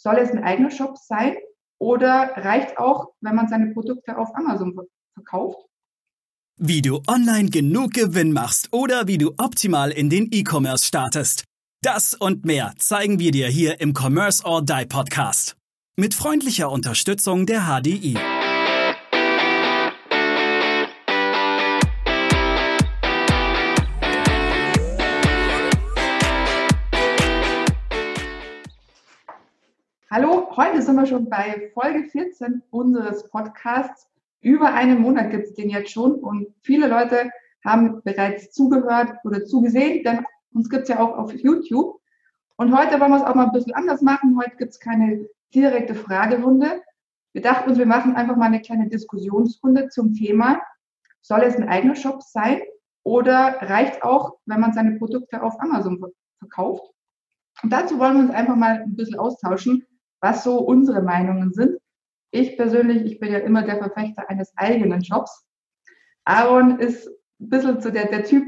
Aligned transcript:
Soll 0.00 0.16
es 0.18 0.30
ein 0.30 0.44
eigener 0.44 0.70
Shop 0.70 0.96
sein 0.96 1.36
oder 1.78 2.30
reicht 2.36 2.78
auch, 2.78 3.08
wenn 3.20 3.34
man 3.34 3.48
seine 3.48 3.72
Produkte 3.72 4.16
auf 4.16 4.28
Amazon 4.34 4.78
verkauft? 5.14 5.58
Wie 6.56 6.82
du 6.82 7.02
online 7.08 7.50
genug 7.50 7.94
Gewinn 7.94 8.32
machst 8.32 8.72
oder 8.72 9.06
wie 9.06 9.18
du 9.18 9.34
optimal 9.38 9.90
in 9.90 10.08
den 10.08 10.28
E-Commerce 10.30 10.86
startest. 10.86 11.44
Das 11.82 12.14
und 12.14 12.44
mehr 12.44 12.74
zeigen 12.78 13.18
wir 13.18 13.30
dir 13.30 13.48
hier 13.48 13.80
im 13.80 13.92
Commerce 13.92 14.44
or 14.44 14.62
Die 14.62 14.86
Podcast. 14.86 15.56
Mit 15.96 16.14
freundlicher 16.14 16.70
Unterstützung 16.70 17.46
der 17.46 17.62
HDI. 17.62 18.16
Hallo, 30.10 30.48
heute 30.56 30.80
sind 30.80 30.96
wir 30.96 31.04
schon 31.04 31.28
bei 31.28 31.70
Folge 31.74 32.04
14 32.04 32.62
unseres 32.70 33.28
Podcasts. 33.28 34.08
Über 34.40 34.72
einen 34.72 35.02
Monat 35.02 35.30
gibt 35.30 35.44
es 35.44 35.54
den 35.54 35.68
jetzt 35.68 35.90
schon 35.90 36.14
und 36.14 36.46
viele 36.62 36.88
Leute 36.88 37.30
haben 37.62 38.00
bereits 38.04 38.50
zugehört 38.52 39.12
oder 39.24 39.44
zugesehen, 39.44 40.02
denn 40.04 40.24
uns 40.54 40.70
gibt 40.70 40.84
es 40.84 40.88
ja 40.88 41.00
auch 41.00 41.18
auf 41.18 41.34
YouTube. 41.34 42.00
Und 42.56 42.74
heute 42.74 42.98
wollen 42.98 43.10
wir 43.10 43.18
es 43.18 43.22
auch 43.22 43.34
mal 43.34 43.44
ein 43.44 43.52
bisschen 43.52 43.74
anders 43.74 44.00
machen. 44.00 44.38
Heute 44.38 44.56
gibt 44.56 44.70
es 44.70 44.80
keine 44.80 45.28
direkte 45.54 45.94
Fragerunde. 45.94 46.80
Wir 47.34 47.42
dachten 47.42 47.68
uns, 47.68 47.78
wir 47.78 47.84
machen 47.84 48.16
einfach 48.16 48.36
mal 48.36 48.46
eine 48.46 48.62
kleine 48.62 48.88
Diskussionsrunde 48.88 49.90
zum 49.90 50.14
Thema, 50.14 50.62
soll 51.20 51.42
es 51.42 51.56
ein 51.56 51.68
eigener 51.68 51.96
Shop 51.96 52.22
sein 52.22 52.62
oder 53.02 53.58
reicht 53.60 54.02
auch, 54.02 54.38
wenn 54.46 54.60
man 54.60 54.72
seine 54.72 54.92
Produkte 54.92 55.42
auf 55.42 55.60
Amazon 55.60 56.02
verkauft? 56.38 56.94
Und 57.62 57.70
dazu 57.70 57.98
wollen 57.98 58.16
wir 58.16 58.22
uns 58.22 58.34
einfach 58.34 58.56
mal 58.56 58.80
ein 58.80 58.96
bisschen 58.96 59.18
austauschen, 59.18 59.84
was 60.20 60.44
so 60.44 60.58
unsere 60.58 61.02
Meinungen 61.02 61.52
sind. 61.52 61.78
Ich 62.30 62.56
persönlich, 62.56 63.04
ich 63.04 63.20
bin 63.20 63.32
ja 63.32 63.38
immer 63.38 63.62
der 63.62 63.78
Verfechter 63.78 64.28
eines 64.28 64.52
eigenen 64.56 65.02
Shops. 65.02 65.46
Aaron 66.24 66.78
ist 66.78 67.08
ein 67.40 67.48
bisschen 67.48 67.80
so 67.80 67.90
der, 67.90 68.08
der 68.08 68.24
Typ 68.24 68.44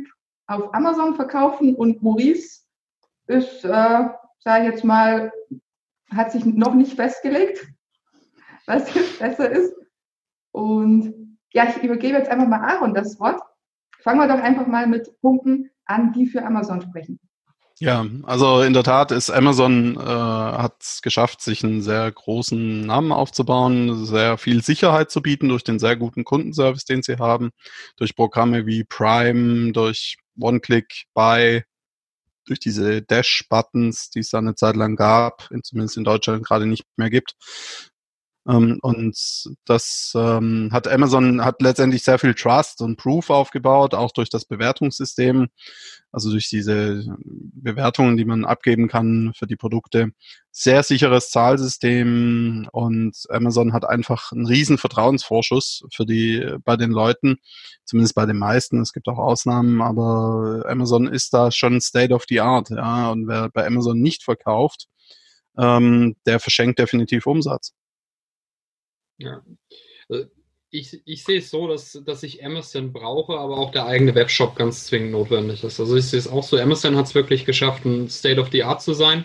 auf 0.47 0.75
Amazon 0.75 1.15
verkaufen 1.15 1.75
und 1.75 2.03
Maurice 2.03 2.63
ist, 3.27 3.65
äh, 3.65 3.69
sage 4.39 4.65
ich 4.65 4.71
jetzt 4.73 4.85
mal, 4.85 5.33
hat 6.11 6.33
sich 6.33 6.45
noch 6.45 6.75
nicht 6.75 6.95
festgelegt, 6.95 7.73
was 8.67 8.93
jetzt 8.95 9.19
besser 9.19 9.49
ist. 9.51 9.75
Und 10.53 11.39
ja, 11.53 11.69
ich 11.69 11.83
übergebe 11.83 12.19
jetzt 12.19 12.31
einfach 12.31 12.49
mal 12.49 12.61
Aaron 12.61 12.95
das 12.95 13.19
Wort. 13.21 13.41
Fangen 14.01 14.19
wir 14.19 14.29
doch 14.29 14.43
einfach 14.43 14.67
mal 14.67 14.87
mit 14.87 15.21
Punkten 15.21 15.71
an, 15.85 16.13
die 16.13 16.27
für 16.27 16.45
Amazon 16.45 16.81
sprechen. 16.81 17.21
Ja, 17.83 18.07
also 18.25 18.61
in 18.61 18.75
der 18.75 18.83
Tat 18.83 19.11
ist 19.11 19.31
Amazon 19.31 19.97
äh, 19.97 20.01
hat 20.01 20.83
es 20.83 21.01
geschafft, 21.01 21.41
sich 21.41 21.65
einen 21.65 21.81
sehr 21.81 22.13
großen 22.13 22.83
Namen 22.83 23.11
aufzubauen, 23.11 24.05
sehr 24.05 24.37
viel 24.37 24.63
Sicherheit 24.63 25.11
zu 25.11 25.23
bieten 25.23 25.49
durch 25.49 25.65
den 25.65 25.79
sehr 25.79 25.97
guten 25.97 26.25
Kundenservice, 26.25 26.85
den 26.85 27.03
sie 27.03 27.17
haben, 27.17 27.53
durch 27.97 28.15
Programme 28.15 28.67
wie 28.67 28.85
Prime, 28.85 29.73
durch 29.73 30.19
One-Click 30.39 31.05
Buy, 31.15 31.63
durch 32.45 32.61
diese 32.61 33.01
Dash-Buttons, 33.01 34.11
die 34.11 34.19
es 34.21 34.29
da 34.29 34.39
eine 34.39 34.55
Zeit 34.57 34.77
lang 34.77 34.95
gab, 34.95 35.49
zumindest 35.63 35.97
in 35.97 36.05
Deutschland 36.05 36.45
gerade 36.45 36.67
nicht 36.67 36.85
mehr 36.97 37.09
gibt. 37.09 37.35
Ähm, 38.49 38.79
und 38.83 39.17
das 39.67 40.13
ähm, 40.17 40.71
hat 40.73 40.89
Amazon 40.89 41.45
hat 41.45 41.61
letztendlich 41.61 42.03
sehr 42.03 42.19
viel 42.19 42.35
Trust 42.35 42.81
und 42.81 42.97
Proof 42.97 43.31
aufgebaut, 43.31 43.95
auch 43.95 44.13
durch 44.13 44.31
das 44.31 44.47
Bewertungssystem, 44.47 45.49
also 46.11 46.31
durch 46.31 46.49
diese 46.49 47.05
Bewertungen, 47.23 48.17
die 48.17 48.25
man 48.25 48.45
abgeben 48.45 48.89
kann 48.89 49.33
für 49.37 49.47
die 49.47 49.57
Produkte. 49.57 50.13
Sehr 50.53 50.83
sicheres 50.83 51.31
Zahlsystem 51.31 52.69
und 52.73 53.15
Amazon 53.29 53.73
hat 53.73 53.85
einfach 53.85 54.33
einen 54.33 54.47
riesen 54.47 54.79
Vertrauensvorschuss 54.79 55.85
für 55.93 56.07
die 56.07 56.57
bei 56.65 56.77
den 56.77 56.91
Leuten, 56.91 57.37
zumindest 57.85 58.15
bei 58.15 58.27
den 58.27 58.39
meisten. 58.39 58.81
Es 58.81 58.93
gibt 58.93 59.07
auch 59.09 59.19
Ausnahmen, 59.19 59.83
aber 59.83 60.65
Amazon 60.67 61.07
ist 61.07 61.35
da 61.35 61.51
schon 61.53 61.81
State 61.81 62.15
of 62.15 62.25
the 62.29 62.41
Art, 62.41 62.71
ja. 62.71 63.11
Und 63.11 63.29
wer 63.29 63.51
bei 63.51 63.67
Amazon 63.67 64.01
nicht 64.01 64.25
verkauft, 64.25 64.89
ähm, 65.59 66.17
der 66.27 66.41
verschenkt 66.41 66.79
definitiv 66.79 67.27
Umsatz. 67.27 67.75
Ja. 69.21 69.45
Äh, 70.09 70.27
ich, 70.73 71.03
ich 71.05 71.25
sehe 71.25 71.39
es 71.39 71.51
so, 71.51 71.67
dass, 71.67 72.01
dass 72.05 72.23
ich 72.23 72.45
Amazon 72.45 72.93
brauche, 72.93 73.37
aber 73.37 73.59
auch 73.59 73.73
der 73.73 73.87
eigene 73.87 74.15
Webshop 74.15 74.55
ganz 74.55 74.87
zwingend 74.87 75.13
notwendig 75.13 75.65
ist. 75.65 75.81
Also 75.81 75.97
ich 75.97 76.07
sehe 76.07 76.19
es 76.19 76.29
auch 76.29 76.45
so, 76.45 76.57
Amazon 76.59 76.97
hat 76.97 77.07
es 77.07 77.15
wirklich 77.15 77.45
geschafft, 77.45 77.85
ein 77.85 78.09
State 78.09 78.41
of 78.41 78.51
the 78.53 78.63
Art 78.63 78.81
zu 78.81 78.93
sein. 78.93 79.25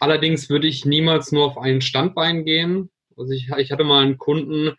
Allerdings 0.00 0.50
würde 0.50 0.66
ich 0.66 0.84
niemals 0.84 1.32
nur 1.32 1.46
auf 1.46 1.56
ein 1.56 1.80
Standbein 1.80 2.44
gehen. 2.44 2.90
Also 3.16 3.32
ich, 3.32 3.48
ich 3.56 3.72
hatte 3.72 3.84
mal 3.84 4.04
einen 4.04 4.18
Kunden, 4.18 4.76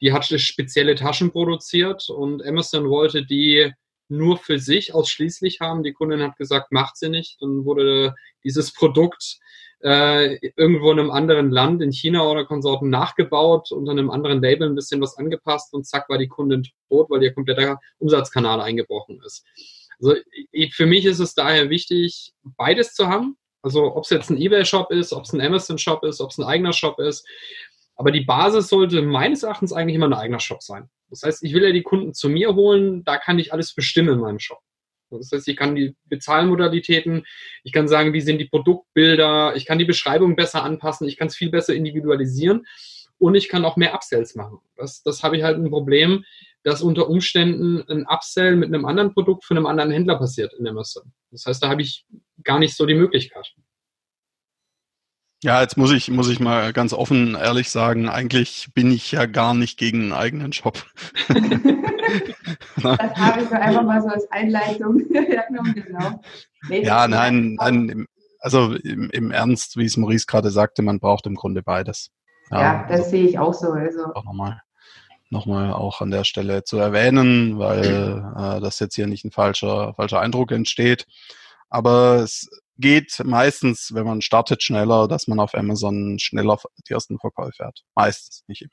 die 0.00 0.12
hat 0.12 0.26
spezielle 0.26 0.96
Taschen 0.96 1.30
produziert 1.30 2.10
und 2.10 2.44
Amazon 2.44 2.88
wollte 2.88 3.24
die 3.24 3.72
nur 4.08 4.38
für 4.38 4.58
sich 4.58 4.94
ausschließlich 4.94 5.60
haben. 5.60 5.84
Die 5.84 5.92
Kundin 5.92 6.22
hat 6.22 6.36
gesagt, 6.36 6.72
macht 6.72 6.96
sie 6.96 7.08
nicht. 7.08 7.40
Dann 7.40 7.64
wurde 7.64 8.14
dieses 8.42 8.72
Produkt 8.72 9.38
äh, 9.80 10.36
irgendwo 10.56 10.90
in 10.92 10.98
einem 10.98 11.10
anderen 11.10 11.50
Land, 11.50 11.82
in 11.82 11.92
China 11.92 12.28
oder 12.28 12.44
Konsorten, 12.44 12.90
nachgebaut, 12.90 13.70
unter 13.70 13.92
einem 13.92 14.10
anderen 14.10 14.42
Label 14.42 14.68
ein 14.68 14.74
bisschen 14.74 15.00
was 15.00 15.16
angepasst 15.16 15.72
und 15.72 15.86
zack 15.86 16.08
war 16.08 16.18
die 16.18 16.28
Kundin 16.28 16.64
tot, 16.88 17.08
weil 17.10 17.22
ihr 17.22 17.32
kompletter 17.32 17.78
Umsatzkanal 17.98 18.60
eingebrochen 18.60 19.20
ist. 19.24 19.44
Also 20.00 20.14
für 20.72 20.86
mich 20.86 21.04
ist 21.04 21.18
es 21.18 21.34
daher 21.34 21.70
wichtig, 21.70 22.32
beides 22.42 22.94
zu 22.94 23.08
haben. 23.08 23.36
Also 23.62 23.94
ob 23.94 24.04
es 24.04 24.10
jetzt 24.10 24.30
ein 24.30 24.40
eBay-Shop 24.40 24.90
ist, 24.92 25.12
ob 25.12 25.24
es 25.24 25.32
ein 25.32 25.40
Amazon-Shop 25.40 26.04
ist, 26.04 26.20
ob 26.20 26.30
es 26.30 26.38
ein 26.38 26.44
eigener 26.44 26.72
Shop 26.72 26.98
ist. 27.00 27.26
Aber 27.96 28.12
die 28.12 28.20
Basis 28.20 28.68
sollte 28.68 29.02
meines 29.02 29.42
Erachtens 29.42 29.72
eigentlich 29.72 29.96
immer 29.96 30.06
ein 30.06 30.14
eigener 30.14 30.38
Shop 30.38 30.62
sein. 30.62 30.88
Das 31.10 31.22
heißt, 31.22 31.42
ich 31.42 31.52
will 31.52 31.64
ja 31.64 31.72
die 31.72 31.82
Kunden 31.82 32.14
zu 32.14 32.28
mir 32.28 32.54
holen, 32.54 33.02
da 33.04 33.18
kann 33.18 33.38
ich 33.38 33.52
alles 33.52 33.74
bestimmen 33.74 34.14
in 34.14 34.20
meinem 34.20 34.38
Shop. 34.38 34.60
Das 35.10 35.30
heißt, 35.32 35.48
ich 35.48 35.56
kann 35.56 35.74
die 35.74 35.94
Bezahlmodalitäten, 36.06 37.24
ich 37.64 37.72
kann 37.72 37.88
sagen, 37.88 38.12
wie 38.12 38.20
sind 38.20 38.38
die 38.38 38.46
Produktbilder, 38.46 39.54
ich 39.56 39.66
kann 39.66 39.78
die 39.78 39.84
Beschreibung 39.84 40.36
besser 40.36 40.62
anpassen, 40.62 41.08
ich 41.08 41.16
kann 41.16 41.28
es 41.28 41.36
viel 41.36 41.50
besser 41.50 41.74
individualisieren 41.74 42.66
und 43.18 43.34
ich 43.34 43.48
kann 43.48 43.64
auch 43.64 43.76
mehr 43.76 43.94
Upsells 43.94 44.34
machen. 44.34 44.58
Das, 44.76 45.02
das 45.02 45.22
habe 45.22 45.36
ich 45.36 45.42
halt 45.42 45.58
ein 45.58 45.70
Problem, 45.70 46.24
dass 46.62 46.82
unter 46.82 47.08
Umständen 47.08 47.82
ein 47.88 48.06
Upsell 48.06 48.56
mit 48.56 48.68
einem 48.68 48.84
anderen 48.84 49.14
Produkt 49.14 49.44
von 49.44 49.56
einem 49.56 49.66
anderen 49.66 49.90
Händler 49.90 50.18
passiert 50.18 50.52
in 50.54 50.66
Amazon. 50.66 51.12
Das 51.30 51.46
heißt, 51.46 51.62
da 51.62 51.68
habe 51.68 51.82
ich 51.82 52.04
gar 52.44 52.58
nicht 52.58 52.76
so 52.76 52.84
die 52.86 52.94
Möglichkeit. 52.94 53.54
Ja, 55.44 55.60
jetzt 55.62 55.76
muss 55.76 55.92
ich, 55.92 56.10
muss 56.10 56.28
ich 56.28 56.40
mal 56.40 56.72
ganz 56.72 56.92
offen 56.92 57.36
ehrlich 57.36 57.70
sagen, 57.70 58.08
eigentlich 58.08 58.70
bin 58.74 58.90
ich 58.90 59.12
ja 59.12 59.26
gar 59.26 59.54
nicht 59.54 59.78
gegen 59.78 60.02
einen 60.02 60.12
eigenen 60.12 60.52
Shop. 60.52 60.84
das 61.28 62.98
habe 63.16 63.42
ich 63.42 63.50
mir 63.50 63.60
einfach 63.60 63.84
mal 63.84 64.02
so 64.02 64.08
als 64.08 64.28
Einleitung 64.32 64.98
genau. 65.08 66.20
Nee, 66.68 66.82
ja, 66.82 67.06
nein, 67.06 67.54
nein, 67.54 68.06
also 68.40 68.74
im, 68.74 69.10
im, 69.10 69.30
Ernst, 69.30 69.76
wie 69.76 69.84
es 69.84 69.96
Maurice 69.96 70.26
gerade 70.26 70.50
sagte, 70.50 70.82
man 70.82 70.98
braucht 70.98 71.26
im 71.26 71.36
Grunde 71.36 71.62
beides. 71.62 72.10
Ja, 72.50 72.60
ja 72.60 72.86
das 72.88 73.00
also, 73.00 73.10
sehe 73.10 73.28
ich 73.28 73.38
auch 73.38 73.54
so. 73.54 73.70
Also. 73.70 74.12
Auch 74.14 74.24
nochmal, 74.24 74.60
nochmal 75.30 75.72
auch 75.72 76.00
an 76.00 76.10
der 76.10 76.24
Stelle 76.24 76.64
zu 76.64 76.78
erwähnen, 76.78 77.60
weil 77.60 78.24
äh, 78.36 78.60
das 78.60 78.80
jetzt 78.80 78.96
hier 78.96 79.06
nicht 79.06 79.24
ein 79.24 79.30
falscher, 79.30 79.94
falscher 79.94 80.20
Eindruck 80.20 80.50
entsteht. 80.50 81.06
Aber 81.70 82.16
es 82.16 82.48
geht 82.78 83.22
meistens, 83.24 83.92
wenn 83.94 84.06
man 84.06 84.22
startet, 84.22 84.62
schneller, 84.62 85.08
dass 85.08 85.26
man 85.28 85.40
auf 85.40 85.54
Amazon 85.54 86.18
schneller 86.18 86.58
die 86.88 86.92
ersten 86.92 87.18
Verkäufe 87.18 87.64
hat. 87.64 87.80
Meistens, 87.94 88.44
nicht 88.46 88.62
immer. 88.62 88.70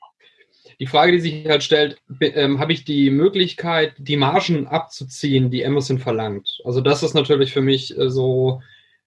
Die 0.80 0.86
Frage, 0.86 1.12
die 1.12 1.20
sich 1.20 1.46
halt 1.46 1.62
stellt, 1.62 1.98
ähm, 2.20 2.58
habe 2.58 2.72
ich 2.72 2.84
die 2.84 3.10
Möglichkeit, 3.10 3.94
die 3.98 4.16
Margen 4.16 4.66
abzuziehen, 4.66 5.50
die 5.50 5.64
Amazon 5.64 5.98
verlangt? 5.98 6.58
Also 6.64 6.80
das 6.80 7.02
ist 7.02 7.14
natürlich 7.14 7.52
für 7.52 7.62
mich 7.62 7.96
äh, 7.96 8.10
so 8.10 8.60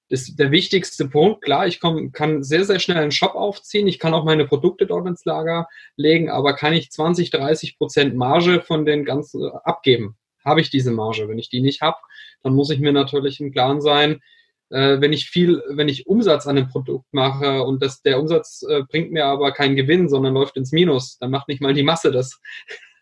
ist 0.10 0.40
der 0.40 0.52
wichtigste 0.52 1.08
Punkt. 1.08 1.44
Klar, 1.44 1.68
ich 1.68 1.80
komm, 1.80 2.12
kann 2.12 2.44
sehr, 2.44 2.66
sehr 2.66 2.80
schnell 2.80 2.98
einen 2.98 3.12
Shop 3.12 3.36
aufziehen. 3.36 3.88
Ich 3.88 4.00
kann 4.00 4.14
auch 4.14 4.26
meine 4.26 4.48
Produkte 4.48 4.88
dort 4.88 5.08
ins 5.08 5.24
Lager 5.24 5.68
legen, 5.96 6.30
aber 6.30 6.56
kann 6.56 6.74
ich 6.74 6.92
20, 6.92 7.30
30 7.30 7.78
Prozent 7.78 8.16
Marge 8.16 8.62
von 8.62 8.86
den 8.86 9.06
ganzen 9.06 9.44
äh, 9.44 9.52
abgeben? 9.64 10.18
Habe 10.44 10.62
ich 10.62 10.72
diese 10.72 10.92
Marge? 10.92 11.28
Wenn 11.28 11.38
ich 11.38 11.50
die 11.50 11.62
nicht 11.62 11.82
habe, 11.82 11.98
dann 12.42 12.56
muss 12.56 12.72
ich 12.72 12.80
mir 12.80 12.92
natürlich 12.92 13.40
im 13.40 13.52
Klaren 13.52 13.82
sein, 13.82 14.22
äh, 14.70 15.02
wenn 15.02 15.14
ich 15.14 15.30
viel, 15.30 15.62
wenn 15.70 15.90
ich 15.90 16.08
Umsatz 16.08 16.48
an 16.48 16.58
einem 16.58 16.70
Produkt 16.70 17.08
mache 17.12 17.64
und 17.64 17.82
das, 17.82 18.02
der 18.02 18.20
Umsatz 18.20 18.64
äh, 18.68 18.84
bringt 18.84 19.12
mir 19.12 19.26
aber 19.26 19.52
keinen 19.52 19.76
Gewinn, 19.76 20.10
sondern 20.10 20.34
läuft 20.34 20.58
ins 20.58 20.72
Minus, 20.72 21.18
dann 21.20 21.32
macht 21.32 21.48
nicht 21.48 21.62
mal 21.62 21.74
die 21.74 21.84
Masse 21.84 22.12
das, 22.12 22.40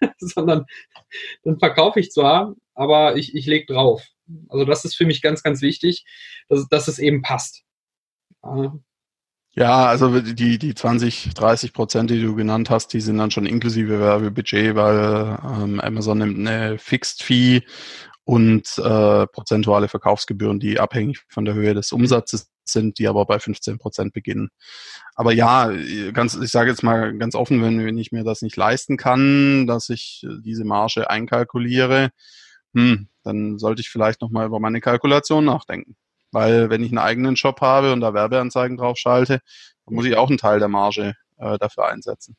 sondern 0.20 0.66
dann 1.44 1.60
verkaufe 1.60 2.00
ich 2.00 2.12
zwar, 2.12 2.56
aber 2.74 3.16
ich, 3.16 3.36
ich 3.36 3.46
lege 3.46 3.74
drauf. 3.74 4.04
Also 4.50 4.66
das 4.66 4.86
ist 4.86 4.96
für 4.96 5.06
mich 5.06 5.22
ganz, 5.22 5.44
ganz 5.44 5.62
wichtig, 5.62 6.06
dass, 6.50 6.68
dass 6.68 6.88
es 6.88 7.00
eben 7.00 7.22
passt. 7.22 7.64
Ja, 9.56 9.88
also 9.88 10.22
die, 10.22 10.60
die 10.60 10.76
20, 10.76 11.34
30 11.34 11.74
Prozent, 11.74 12.12
die 12.12 12.22
du 12.22 12.36
genannt 12.36 12.70
hast, 12.70 12.94
die 12.94 13.02
sind 13.02 13.18
dann 13.18 13.32
schon 13.32 13.48
inklusive 13.48 14.00
Werbebudget, 14.00 14.76
weil 14.76 15.40
ähm, 15.44 15.80
Amazon 15.80 16.20
nimmt 16.20 16.38
eine 16.38 16.78
Fixed 16.78 17.24
Fee 17.24 17.64
und 18.28 18.78
äh, 18.78 19.26
prozentuale 19.28 19.88
Verkaufsgebühren, 19.88 20.60
die 20.60 20.82
abhängig 20.82 21.24
von 21.30 21.46
der 21.46 21.54
Höhe 21.54 21.74
des 21.74 21.94
Umsatzes 21.94 22.52
sind, 22.66 23.00
die 23.00 23.08
aber 23.08 23.26
bei 23.26 23.40
15 23.40 23.78
Prozent 23.78 24.12
beginnen. 24.12 24.50
Aber 25.16 25.32
ja, 25.32 25.72
ganz, 26.12 26.36
ich 26.36 26.52
sage 26.52 26.70
jetzt 26.70 26.84
mal 26.84 27.18
ganz 27.18 27.36
offen, 27.36 27.64
wenn, 27.64 27.86
wenn 27.86 27.98
ich 27.98 28.12
mir 28.12 28.26
das 28.26 28.42
nicht 28.42 28.58
leisten 28.58 28.98
kann, 28.98 29.66
dass 29.66 29.88
ich 29.88 30.28
diese 30.42 30.66
Marge 30.66 31.10
einkalkuliere, 31.10 32.10
hm, 32.74 33.08
dann 33.24 33.60
sollte 33.60 33.80
ich 33.80 33.90
vielleicht 33.90 34.20
nochmal 34.20 34.48
über 34.48 34.60
meine 34.60 34.82
Kalkulation 34.82 35.46
nachdenken. 35.46 35.96
Weil 36.34 36.70
wenn 36.70 36.84
ich 36.84 36.90
einen 36.90 36.98
eigenen 36.98 37.38
Shop 37.38 37.62
habe 37.62 37.94
und 37.94 38.02
da 38.02 38.14
Werbeanzeigen 38.14 38.76
drauf 38.76 38.98
schalte, 38.98 39.40
dann 39.86 39.96
muss 39.96 40.06
ich 40.06 40.18
auch 40.18 40.28
einen 40.28 40.38
Teil 40.38 40.60
der 40.60 40.68
Marge 40.68 41.14
äh, 41.38 41.58
dafür 41.60 41.88
einsetzen. 41.88 42.36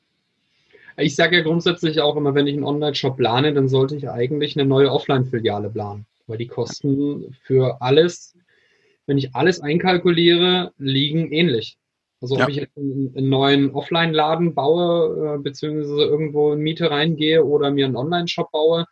Ich 0.99 1.15
sage 1.15 1.37
ja 1.37 1.43
grundsätzlich 1.43 2.01
auch 2.01 2.17
immer, 2.17 2.35
wenn 2.35 2.47
ich 2.47 2.55
einen 2.55 2.65
Online-Shop 2.65 3.17
plane, 3.17 3.55
dann 3.55 3.69
sollte 3.69 3.97
ich 3.97 4.09
eigentlich 4.09 4.57
eine 4.57 4.69
neue 4.69 4.91
Offline-Filiale 4.91 5.71
planen. 5.71 6.07
Weil 6.27 6.39
die 6.39 6.49
Kosten 6.49 7.37
für 7.43 7.81
alles, 7.81 8.37
wenn 9.07 9.17
ich 9.17 9.35
alles 9.35 9.61
einkalkuliere, 9.61 10.73
liegen 10.77 11.31
ähnlich. 11.33 11.79
Also 12.21 12.37
ja. 12.37 12.45
ob 12.45 12.51
ich 12.51 12.57
jetzt 12.57 12.77
einen, 12.77 13.15
einen 13.17 13.29
neuen 13.29 13.71
Offline-Laden 13.71 14.55
baue, 14.55 15.37
äh, 15.37 15.39
beziehungsweise 15.39 16.03
irgendwo 16.03 16.53
in 16.53 16.61
Miete 16.61 16.91
reingehe 16.91 17.45
oder 17.45 17.71
mir 17.71 17.87
einen 17.87 17.97
Online-Shop 17.97 18.51
baue, 18.51 18.87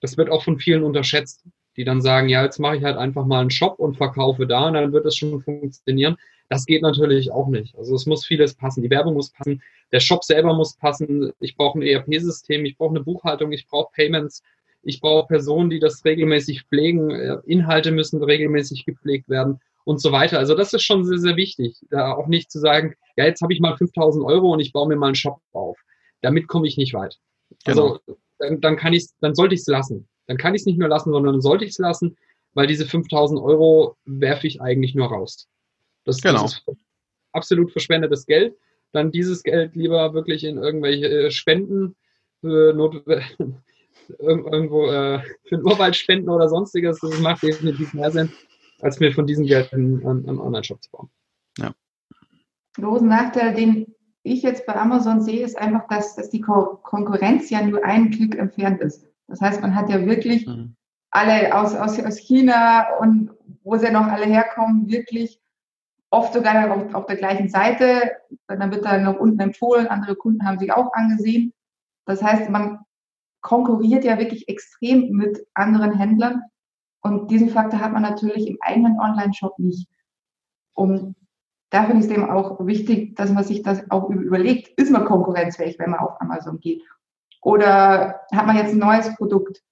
das 0.00 0.16
wird 0.16 0.30
auch 0.30 0.42
von 0.42 0.58
vielen 0.58 0.82
unterschätzt, 0.82 1.44
die 1.76 1.84
dann 1.84 2.02
sagen, 2.02 2.28
ja, 2.28 2.42
jetzt 2.42 2.58
mache 2.58 2.76
ich 2.76 2.84
halt 2.84 2.96
einfach 2.96 3.24
mal 3.24 3.40
einen 3.40 3.50
Shop 3.50 3.78
und 3.78 3.96
verkaufe 3.96 4.46
da 4.46 4.66
und 4.66 4.74
dann 4.74 4.92
wird 4.92 5.06
es 5.06 5.16
schon 5.16 5.40
funktionieren. 5.40 6.16
Das 6.48 6.64
geht 6.66 6.82
natürlich 6.82 7.30
auch 7.32 7.48
nicht. 7.48 7.76
Also 7.76 7.94
es 7.94 8.06
muss 8.06 8.24
vieles 8.24 8.54
passen. 8.54 8.82
Die 8.82 8.90
Werbung 8.90 9.14
muss 9.14 9.30
passen, 9.30 9.62
der 9.92 10.00
Shop 10.00 10.24
selber 10.24 10.54
muss 10.54 10.76
passen. 10.76 11.32
Ich 11.40 11.56
brauche 11.56 11.78
ein 11.78 11.82
ERP-System, 11.82 12.64
ich 12.64 12.76
brauche 12.76 12.90
eine 12.90 13.04
Buchhaltung, 13.04 13.52
ich 13.52 13.66
brauche 13.66 13.92
Payments, 13.92 14.42
ich 14.82 15.00
brauche 15.00 15.26
Personen, 15.26 15.70
die 15.70 15.80
das 15.80 16.04
regelmäßig 16.04 16.62
pflegen. 16.64 17.10
Äh, 17.10 17.38
Inhalte 17.46 17.90
müssen 17.90 18.22
regelmäßig 18.22 18.84
gepflegt 18.84 19.28
werden 19.28 19.60
und 19.84 20.00
so 20.00 20.12
weiter. 20.12 20.38
Also 20.38 20.54
das 20.54 20.72
ist 20.72 20.82
schon 20.82 21.04
sehr, 21.04 21.18
sehr 21.18 21.36
wichtig, 21.36 21.80
da 21.90 22.12
auch 22.12 22.26
nicht 22.26 22.50
zu 22.50 22.58
sagen, 22.58 22.94
ja, 23.16 23.24
jetzt 23.24 23.40
habe 23.40 23.52
ich 23.52 23.60
mal 23.60 23.76
5000 23.76 24.24
Euro 24.24 24.52
und 24.52 24.60
ich 24.60 24.72
baue 24.72 24.88
mir 24.88 24.96
mal 24.96 25.06
einen 25.06 25.14
Shop 25.14 25.40
auf. 25.52 25.78
Damit 26.22 26.48
komme 26.48 26.66
ich 26.66 26.76
nicht 26.76 26.94
weit. 26.94 27.18
Also 27.64 28.00
genau. 28.04 28.18
dann, 28.38 28.60
dann 28.60 28.76
kann 28.76 28.92
ich, 28.92 29.06
dann 29.20 29.34
sollte 29.34 29.54
ich 29.54 29.60
es 29.60 29.66
lassen. 29.66 30.08
Dann 30.26 30.36
kann 30.36 30.54
ich 30.54 30.62
es 30.62 30.66
nicht 30.66 30.78
mehr 30.78 30.88
lassen, 30.88 31.12
sondern 31.12 31.34
dann 31.34 31.40
sollte 31.40 31.64
ich 31.64 31.70
es 31.70 31.78
lassen, 31.78 32.16
weil 32.54 32.66
diese 32.66 32.84
5000 32.84 33.40
Euro 33.40 33.96
werfe 34.04 34.46
ich 34.46 34.60
eigentlich 34.60 34.94
nur 34.94 35.06
raus. 35.06 35.48
Das, 36.06 36.20
genau. 36.20 36.42
das 36.42 36.54
ist 36.54 36.64
absolut 37.32 37.70
verschwendetes 37.70 38.26
Geld. 38.26 38.56
Dann 38.92 39.10
dieses 39.10 39.42
Geld 39.42 39.74
lieber 39.74 40.14
wirklich 40.14 40.44
in 40.44 40.56
irgendwelche 40.56 41.06
äh, 41.06 41.30
Spenden 41.30 41.96
für 42.40 42.72
Not 42.72 43.04
irgendwo 44.18 44.86
äh, 44.86 45.20
für 45.44 45.56
den 45.56 45.64
Urwald 45.64 45.96
spenden 45.96 46.30
oder 46.30 46.48
sonstiges. 46.48 47.00
Das 47.00 47.18
macht 47.20 47.42
definitiv 47.42 47.92
mehr 47.92 48.10
Sinn, 48.10 48.32
als 48.80 49.00
mir 49.00 49.12
von 49.12 49.26
diesem 49.26 49.44
Geld 49.44 49.72
einen, 49.72 50.06
einen 50.06 50.38
Online-Shop 50.38 50.82
zu 50.82 50.90
bauen. 50.90 51.10
Ja. 51.58 51.74
Großen 52.74 53.08
Nachteil, 53.08 53.54
den 53.54 53.94
ich 54.22 54.42
jetzt 54.42 54.64
bei 54.66 54.76
Amazon 54.76 55.20
sehe, 55.20 55.44
ist 55.44 55.58
einfach, 55.58 55.86
dass, 55.88 56.14
dass 56.14 56.30
die 56.30 56.40
Ko 56.40 56.78
Konkurrenz 56.82 57.50
ja 57.50 57.62
nur 57.62 57.84
einen 57.84 58.10
Klick 58.10 58.36
entfernt 58.36 58.80
ist. 58.80 59.06
Das 59.28 59.40
heißt, 59.40 59.60
man 59.60 59.74
hat 59.74 59.90
ja 59.90 60.06
wirklich 60.06 60.46
mhm. 60.46 60.76
alle 61.10 61.54
aus, 61.58 61.74
aus, 61.74 61.98
aus 61.98 62.18
China 62.18 62.96
und 62.98 63.30
wo 63.64 63.76
sie 63.76 63.90
noch 63.90 64.06
alle 64.06 64.26
herkommen, 64.26 64.88
wirklich 64.88 65.40
oft 66.10 66.32
sogar 66.32 66.70
auf, 66.70 66.94
auf 66.94 67.06
der 67.06 67.16
gleichen 67.16 67.48
Seite. 67.48 68.12
Dann 68.48 68.70
wird 68.70 68.84
da 68.84 68.98
noch 68.98 69.18
unten 69.18 69.40
empfohlen, 69.40 69.88
andere 69.88 70.16
Kunden 70.16 70.46
haben 70.46 70.58
sich 70.58 70.72
auch 70.72 70.92
angesehen. 70.92 71.52
Das 72.04 72.22
heißt, 72.22 72.50
man 72.50 72.80
konkurriert 73.40 74.04
ja 74.04 74.18
wirklich 74.18 74.48
extrem 74.48 75.10
mit 75.10 75.46
anderen 75.54 75.92
Händlern. 75.92 76.42
Und 77.00 77.30
diesen 77.30 77.50
Faktor 77.50 77.80
hat 77.80 77.92
man 77.92 78.02
natürlich 78.02 78.48
im 78.48 78.58
eigenen 78.60 78.98
Online-Shop 78.98 79.58
nicht. 79.58 79.88
Und 80.74 81.14
da 81.70 81.84
finde 81.84 81.98
ich 81.98 82.06
es 82.06 82.16
eben 82.16 82.30
auch 82.30 82.64
wichtig, 82.66 83.16
dass 83.16 83.30
man 83.30 83.44
sich 83.44 83.62
das 83.62 83.90
auch 83.90 84.10
überlegt, 84.10 84.78
ist 84.80 84.90
man 84.90 85.04
konkurrenzfähig, 85.04 85.78
wenn 85.78 85.90
man 85.90 86.00
auf 86.00 86.20
Amazon 86.20 86.60
geht? 86.60 86.82
Oder 87.42 88.22
hat 88.32 88.46
man 88.46 88.56
jetzt 88.56 88.72
ein 88.72 88.78
neues 88.78 89.14
Produkt? 89.16 89.62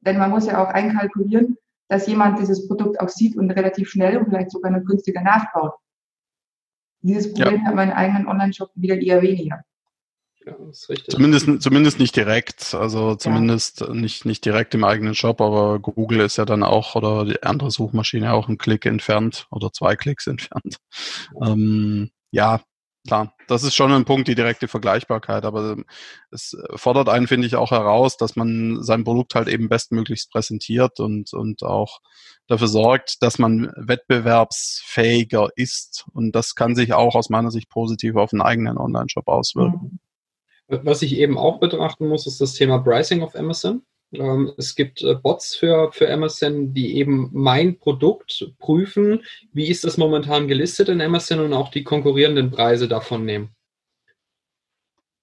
Denn 0.00 0.18
man 0.18 0.30
muss 0.30 0.46
ja 0.46 0.62
auch 0.62 0.68
einkalkulieren, 0.68 1.56
dass 1.88 2.06
jemand 2.06 2.38
dieses 2.38 2.66
Produkt 2.66 3.00
auch 3.00 3.08
sieht 3.08 3.36
und 3.36 3.50
relativ 3.50 3.88
schnell 3.88 4.18
und 4.18 4.26
vielleicht 4.26 4.50
sogar 4.50 4.70
noch 4.70 4.84
günstiger 4.84 5.22
nachbaut. 5.22 5.72
Dieses 7.02 7.32
Problem 7.32 7.60
ja. 7.60 7.66
hat 7.66 7.72
im 7.72 7.78
eigenen 7.78 8.26
Online-Shop 8.26 8.70
wieder 8.74 9.00
eher 9.00 9.22
weniger. 9.22 9.62
Ja, 10.44 10.54
ist 10.70 10.88
richtig. 10.88 11.14
Zumindest, 11.14 11.60
zumindest 11.60 11.98
nicht 11.98 12.14
direkt, 12.14 12.74
also 12.74 13.16
zumindest 13.16 13.80
ja. 13.80 13.92
nicht, 13.92 14.24
nicht 14.24 14.44
direkt 14.44 14.74
im 14.74 14.84
eigenen 14.84 15.14
Shop, 15.14 15.40
aber 15.40 15.80
Google 15.80 16.20
ist 16.20 16.36
ja 16.36 16.44
dann 16.44 16.62
auch 16.62 16.94
oder 16.94 17.24
die 17.24 17.42
andere 17.42 17.70
Suchmaschine 17.70 18.32
auch 18.32 18.48
einen 18.48 18.58
Klick 18.58 18.86
entfernt 18.86 19.48
oder 19.50 19.72
zwei 19.72 19.96
Klicks 19.96 20.28
entfernt. 20.28 20.76
Ähm, 21.42 22.10
ja, 22.30 22.60
klar, 23.06 23.34
das 23.48 23.62
ist 23.62 23.74
schon 23.74 23.92
ein 23.92 24.04
Punkt, 24.04 24.28
die 24.28 24.34
direkte 24.34 24.68
Vergleichbarkeit, 24.68 25.44
aber 25.44 25.76
es 26.30 26.56
fordert 26.74 27.08
einen, 27.08 27.26
finde 27.26 27.46
ich, 27.46 27.56
auch 27.56 27.70
heraus, 27.70 28.16
dass 28.16 28.36
man 28.36 28.82
sein 28.82 29.04
Produkt 29.04 29.34
halt 29.34 29.48
eben 29.48 29.68
bestmöglichst 29.68 30.30
präsentiert 30.30 31.00
und, 31.00 31.32
und 31.32 31.62
auch 31.62 32.00
dafür 32.46 32.68
sorgt, 32.68 33.22
dass 33.22 33.38
man 33.38 33.72
wettbewerbsfähiger 33.76 35.48
ist. 35.56 36.06
Und 36.12 36.32
das 36.32 36.54
kann 36.54 36.74
sich 36.74 36.92
auch 36.92 37.14
aus 37.14 37.30
meiner 37.30 37.50
Sicht 37.50 37.68
positiv 37.68 38.16
auf 38.16 38.32
einen 38.32 38.42
eigenen 38.42 38.78
Online-Shop 38.78 39.28
auswirken. 39.28 40.00
Was 40.68 41.02
ich 41.02 41.16
eben 41.16 41.38
auch 41.38 41.60
betrachten 41.60 42.08
muss, 42.08 42.26
ist 42.26 42.40
das 42.40 42.54
Thema 42.54 42.78
Pricing 42.78 43.22
auf 43.22 43.36
Amazon. 43.36 43.82
Ähm, 44.18 44.52
es 44.56 44.74
gibt 44.74 45.02
äh, 45.02 45.14
Bots 45.14 45.54
für, 45.54 45.92
für 45.92 46.10
Amazon, 46.12 46.72
die 46.72 46.96
eben 46.96 47.30
mein 47.32 47.78
Produkt 47.78 48.52
prüfen, 48.58 49.24
wie 49.52 49.68
ist 49.68 49.84
das 49.84 49.96
momentan 49.96 50.48
gelistet 50.48 50.88
in 50.88 51.00
Amazon 51.00 51.40
und 51.40 51.52
auch 51.52 51.70
die 51.70 51.84
konkurrierenden 51.84 52.50
Preise 52.50 52.88
davon 52.88 53.24
nehmen. 53.24 53.50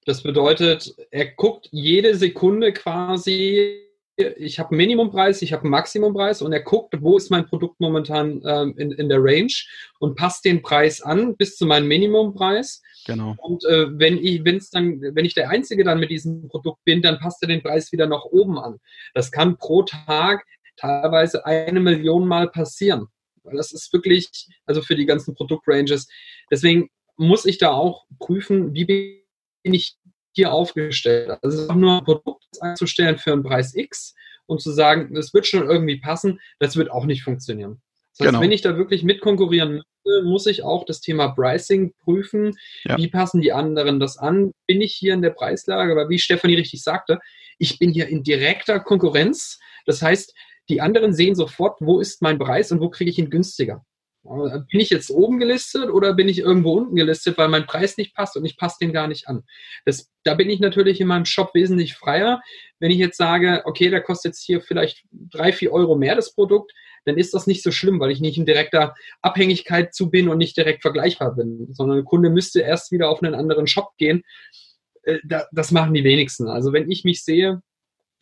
Das 0.05 0.21
bedeutet, 0.23 0.95
er 1.11 1.27
guckt 1.27 1.69
jede 1.71 2.15
Sekunde 2.15 2.73
quasi, 2.73 3.79
ich 4.17 4.59
habe 4.59 4.71
einen 4.71 4.77
Minimumpreis, 4.77 5.41
ich 5.41 5.53
habe 5.53 5.63
einen 5.63 5.71
Maximumpreis 5.71 6.41
und 6.41 6.51
er 6.51 6.61
guckt, 6.61 6.93
wo 6.99 7.17
ist 7.17 7.31
mein 7.31 7.45
Produkt 7.45 7.79
momentan 7.79 8.41
ähm, 8.45 8.75
in, 8.77 8.91
in 8.91 9.09
der 9.09 9.23
Range 9.23 9.53
und 9.99 10.15
passt 10.15 10.45
den 10.45 10.61
Preis 10.61 11.01
an 11.01 11.35
bis 11.37 11.55
zu 11.55 11.65
meinem 11.65 11.87
Minimumpreis 11.87 12.81
Genau. 13.05 13.35
Und 13.37 13.65
äh, 13.65 13.87
wenn 13.97 14.17
ich, 14.17 14.43
wenn 14.45 14.57
es 14.57 14.69
dann, 14.69 15.01
wenn 15.01 15.25
ich 15.25 15.33
der 15.33 15.49
Einzige 15.49 15.83
dann 15.83 15.99
mit 15.99 16.09
diesem 16.09 16.47
Produkt 16.47 16.83
bin, 16.85 17.01
dann 17.01 17.19
passt 17.19 17.41
er 17.41 17.47
den 17.47 17.61
Preis 17.61 17.91
wieder 17.91 18.07
nach 18.07 18.23
oben 18.25 18.57
an. 18.57 18.79
Das 19.13 19.31
kann 19.31 19.57
pro 19.57 19.83
Tag 19.83 20.45
teilweise 20.77 21.45
eine 21.45 21.79
Million 21.79 22.27
Mal 22.27 22.49
passieren. 22.49 23.07
Das 23.43 23.71
ist 23.73 23.91
wirklich, 23.91 24.47
also 24.65 24.81
für 24.81 24.95
die 24.95 25.05
ganzen 25.05 25.35
Produktranges. 25.35 26.07
Deswegen 26.49 26.89
muss 27.17 27.45
ich 27.45 27.57
da 27.57 27.71
auch 27.71 28.05
prüfen, 28.19 28.73
wie 28.73 28.85
bin 28.85 29.73
ich 29.73 29.97
hier 30.33 30.51
aufgestellt. 30.51 31.37
Also 31.41 31.71
nur 31.73 31.99
ein 31.99 32.03
Produkt 32.05 32.45
einzustellen 32.61 33.17
für 33.17 33.33
einen 33.33 33.43
Preis 33.43 33.75
X 33.75 34.15
und 34.45 34.61
zu 34.61 34.71
sagen, 34.71 35.13
das 35.13 35.33
wird 35.33 35.45
schon 35.45 35.69
irgendwie 35.69 35.99
passen, 35.99 36.39
das 36.59 36.75
wird 36.75 36.89
auch 36.89 37.05
nicht 37.05 37.23
funktionieren. 37.23 37.81
Das 38.11 38.19
heißt, 38.19 38.29
genau. 38.31 38.41
wenn 38.41 38.51
ich 38.51 38.61
da 38.61 38.77
wirklich 38.77 39.03
mitkonkurrieren 39.03 39.75
möchte, 39.75 39.92
muss 40.23 40.45
ich 40.47 40.63
auch 40.63 40.85
das 40.85 41.01
Thema 41.01 41.29
Pricing 41.29 41.93
prüfen. 42.03 42.55
Ja. 42.83 42.97
Wie 42.97 43.07
passen 43.07 43.41
die 43.41 43.53
anderen 43.53 43.99
das 43.99 44.17
an? 44.17 44.51
Bin 44.67 44.81
ich 44.81 44.93
hier 44.93 45.13
in 45.13 45.21
der 45.21 45.31
Preislage? 45.31 45.95
Weil 45.95 46.09
wie 46.09 46.19
Stefanie 46.19 46.55
richtig 46.55 46.83
sagte, 46.83 47.19
ich 47.57 47.79
bin 47.79 47.91
hier 47.91 48.07
in 48.07 48.23
direkter 48.23 48.79
Konkurrenz. 48.79 49.59
Das 49.85 50.01
heißt, 50.01 50.33
die 50.69 50.81
anderen 50.81 51.13
sehen 51.13 51.35
sofort, 51.35 51.77
wo 51.81 51.99
ist 51.99 52.21
mein 52.21 52.39
Preis 52.39 52.71
und 52.71 52.79
wo 52.79 52.89
kriege 52.89 53.11
ich 53.11 53.19
ihn 53.19 53.29
günstiger. 53.29 53.85
Bin 54.23 54.79
ich 54.79 54.89
jetzt 54.89 55.11
oben 55.11 55.37
gelistet 55.37 55.89
oder 55.89 56.13
bin 56.13 56.29
ich 56.29 56.39
irgendwo 56.39 56.73
unten 56.77 56.95
gelistet, 56.95 57.37
weil 57.37 57.49
mein 57.49 57.65
Preis 57.65 57.97
nicht 57.97 58.15
passt 58.15 58.37
und 58.37 58.45
ich 58.45 58.55
passe 58.55 58.77
den 58.79 58.93
gar 58.93 59.07
nicht 59.09 59.27
an? 59.27 59.43
Das, 59.85 60.09
da 60.23 60.33
bin 60.33 60.49
ich 60.49 60.61
natürlich 60.61 61.01
in 61.01 61.07
meinem 61.07 61.25
Shop 61.25 61.53
wesentlich 61.53 61.95
freier. 61.95 62.41
Wenn 62.79 62.91
ich 62.91 62.99
jetzt 62.99 63.17
sage, 63.17 63.63
okay, 63.65 63.89
da 63.89 63.99
kostet 63.99 64.31
jetzt 64.31 64.43
hier 64.43 64.61
vielleicht 64.61 65.03
drei, 65.11 65.51
vier 65.51 65.73
Euro 65.73 65.95
mehr 65.95 66.15
das 66.15 66.33
Produkt, 66.33 66.71
dann 67.03 67.17
ist 67.17 67.33
das 67.33 67.47
nicht 67.47 67.63
so 67.63 67.71
schlimm, 67.71 67.99
weil 67.99 68.11
ich 68.11 68.21
nicht 68.21 68.37
in 68.37 68.45
direkter 68.45 68.95
Abhängigkeit 69.21 69.93
zu 69.93 70.09
bin 70.09 70.29
und 70.29 70.37
nicht 70.37 70.55
direkt 70.55 70.83
vergleichbar 70.83 71.35
bin, 71.35 71.67
sondern 71.73 71.97
der 71.97 72.05
Kunde 72.05 72.29
müsste 72.29 72.61
erst 72.61 72.93
wieder 72.93 73.09
auf 73.09 73.21
einen 73.21 73.35
anderen 73.35 73.67
Shop 73.67 73.89
gehen. 73.97 74.23
Äh, 75.03 75.19
das 75.51 75.71
machen 75.71 75.93
die 75.93 76.05
wenigsten. 76.05 76.47
Also 76.47 76.71
wenn 76.71 76.89
ich 76.89 77.03
mich 77.03 77.25
sehe, 77.25 77.61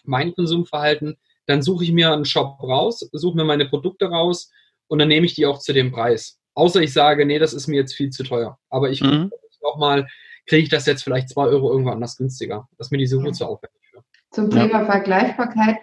mein 0.03 0.33
Konsumverhalten, 0.33 1.17
dann 1.45 1.61
suche 1.61 1.83
ich 1.83 1.91
mir 1.91 2.11
einen 2.11 2.25
Shop 2.25 2.57
raus, 2.63 3.07
suche 3.11 3.37
mir 3.37 3.43
meine 3.43 3.67
Produkte 3.67 4.05
raus 4.05 4.49
und 4.91 4.99
dann 4.99 5.07
nehme 5.07 5.25
ich 5.25 5.35
die 5.35 5.45
auch 5.45 5.59
zu 5.59 5.71
dem 5.71 5.89
Preis. 5.89 6.37
Außer 6.53 6.81
ich 6.81 6.91
sage, 6.91 7.25
nee, 7.25 7.39
das 7.39 7.53
ist 7.53 7.67
mir 7.67 7.77
jetzt 7.77 7.93
viel 7.95 8.09
zu 8.09 8.23
teuer. 8.23 8.59
Aber 8.69 8.89
ich 8.89 9.01
mhm. 9.01 9.31
auch 9.63 9.77
mal, 9.77 10.05
kriege 10.47 10.63
ich 10.63 10.69
das 10.69 10.85
jetzt 10.85 11.03
vielleicht 11.03 11.29
zwei 11.29 11.45
Euro 11.45 11.71
irgendwo 11.71 11.91
anders 11.91 12.17
günstiger. 12.17 12.67
Das 12.77 12.87
ist 12.87 12.91
mir 12.91 12.97
die 12.97 13.07
Suche 13.07 13.27
ja. 13.27 13.31
zu 13.31 13.45
aufwendig 13.45 13.81
für. 13.89 14.03
Zum 14.31 14.49
Thema 14.49 14.81
ja. 14.81 14.85
Vergleichbarkeit 14.85 15.77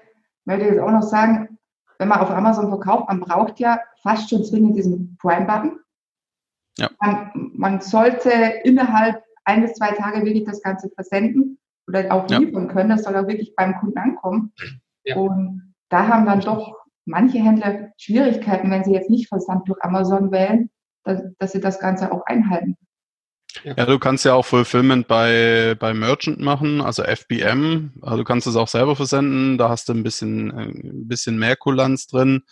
möchte 0.45 0.67
ich 0.67 0.73
jetzt 0.73 0.81
auch 0.81 0.91
noch 0.91 1.03
sagen, 1.03 1.59
wenn 1.99 2.09
man 2.09 2.21
auf 2.21 2.31
Amazon 2.31 2.69
verkauft, 2.69 3.09
man 3.09 3.21
braucht 3.21 3.59
ja 3.61 3.81
fast 4.03 4.29
schon 4.29 4.45
zwingend 4.45 4.77
diesen 4.77 5.17
Prime-Button. 5.23 5.81
Ja. 6.77 6.91
Man, 7.01 7.51
man, 7.55 7.81
sollte 7.81 8.31
innerhalb 8.65 9.23
ein 9.47 9.63
bis 9.63 9.73
zwei 9.73 9.93
Tage 9.93 10.23
wirklich 10.27 10.45
das 10.45 10.61
Ganze 10.61 10.91
versenden 10.91 11.59
oder 11.87 12.13
auch 12.13 12.29
liefern 12.29 12.67
ja. 12.67 12.73
können. 12.75 12.91
Das 12.91 13.05
soll 13.05 13.17
auch 13.17 13.27
wirklich 13.27 13.57
beim 13.57 13.75
Kunden 13.81 13.97
ankommen. 13.97 14.53
Ja. 15.05 15.17
Und 15.17 15.75
da 15.89 16.07
haben 16.09 16.27
dann 16.27 16.41
doch 16.41 16.77
manche 17.09 17.39
Händler 17.39 17.91
Schwierigkeiten, 17.97 18.71
wenn 18.71 18.85
sie 18.85 18.93
jetzt 18.93 19.11
nicht 19.11 19.29
Versand 19.29 19.69
durch 19.69 19.83
Amazon 19.83 20.31
wählen, 20.31 20.71
dass, 21.05 21.23
dass 21.39 21.53
sie 21.53 21.61
das 21.61 21.81
Ganze 21.81 22.13
auch 22.13 22.25
einhalten. 22.27 22.77
Ja, 23.65 23.87
du 23.87 23.99
kannst 23.99 24.25
ja 24.25 24.35
auch 24.35 24.45
Fulfillment 24.45 25.09
bei, 25.09 25.75
bei 25.79 25.95
Merchant 25.95 26.39
machen, 26.39 26.81
also 26.81 27.03
FBM. 27.03 27.93
Also 28.03 28.19
du 28.19 28.25
kannst 28.25 28.47
es 28.47 28.57
auch 28.57 28.69
selber 28.69 28.95
versenden, 28.95 29.59
da 29.59 29.71
hast 29.71 29.89
du 29.89 29.95
ein 29.95 30.03
bisschen, 30.03 30.51
ein 30.51 31.09
bisschen 31.09 31.39
mehr 31.39 31.57
Kulanz 31.57 32.07
drin. 32.07 32.43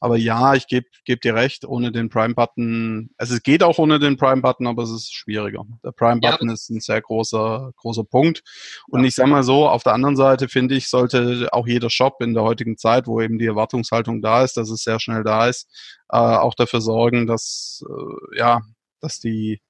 Aber 0.00 0.16
ja, 0.16 0.54
ich 0.54 0.66
gebe 0.66 0.86
geb 1.04 1.20
dir 1.22 1.34
recht, 1.34 1.64
ohne 1.64 1.90
den 1.90 2.08
Prime-Button, 2.08 3.10
also 3.16 3.34
es 3.34 3.42
geht 3.42 3.62
auch 3.62 3.78
ohne 3.78 3.98
den 3.98 4.16
Prime-Button, 4.16 4.66
aber 4.66 4.84
es 4.84 4.90
ist 4.90 5.12
schwieriger. 5.12 5.64
Der 5.84 5.90
Prime-Button 5.90 6.48
ja. 6.48 6.54
ist 6.54 6.70
ein 6.70 6.80
sehr 6.80 7.00
großer, 7.00 7.72
großer 7.76 8.04
Punkt. 8.04 8.42
Und 8.88 9.00
ja. 9.00 9.06
ich 9.08 9.14
sage 9.16 9.30
mal 9.30 9.42
so, 9.42 9.68
auf 9.68 9.82
der 9.82 9.94
anderen 9.94 10.16
Seite 10.16 10.48
finde 10.48 10.76
ich, 10.76 10.88
sollte 10.88 11.48
auch 11.52 11.66
jeder 11.66 11.90
Shop 11.90 12.20
in 12.20 12.34
der 12.34 12.44
heutigen 12.44 12.76
Zeit, 12.76 13.06
wo 13.06 13.20
eben 13.20 13.38
die 13.38 13.46
Erwartungshaltung 13.46 14.22
da 14.22 14.44
ist, 14.44 14.56
dass 14.56 14.70
es 14.70 14.82
sehr 14.82 15.00
schnell 15.00 15.24
da 15.24 15.48
ist, 15.48 15.68
äh, 16.10 16.16
auch 16.16 16.54
dafür 16.54 16.80
sorgen, 16.80 17.26
dass, 17.26 17.84
äh, 17.88 18.38
ja, 18.38 18.60
dass 19.00 19.18
die, 19.18 19.60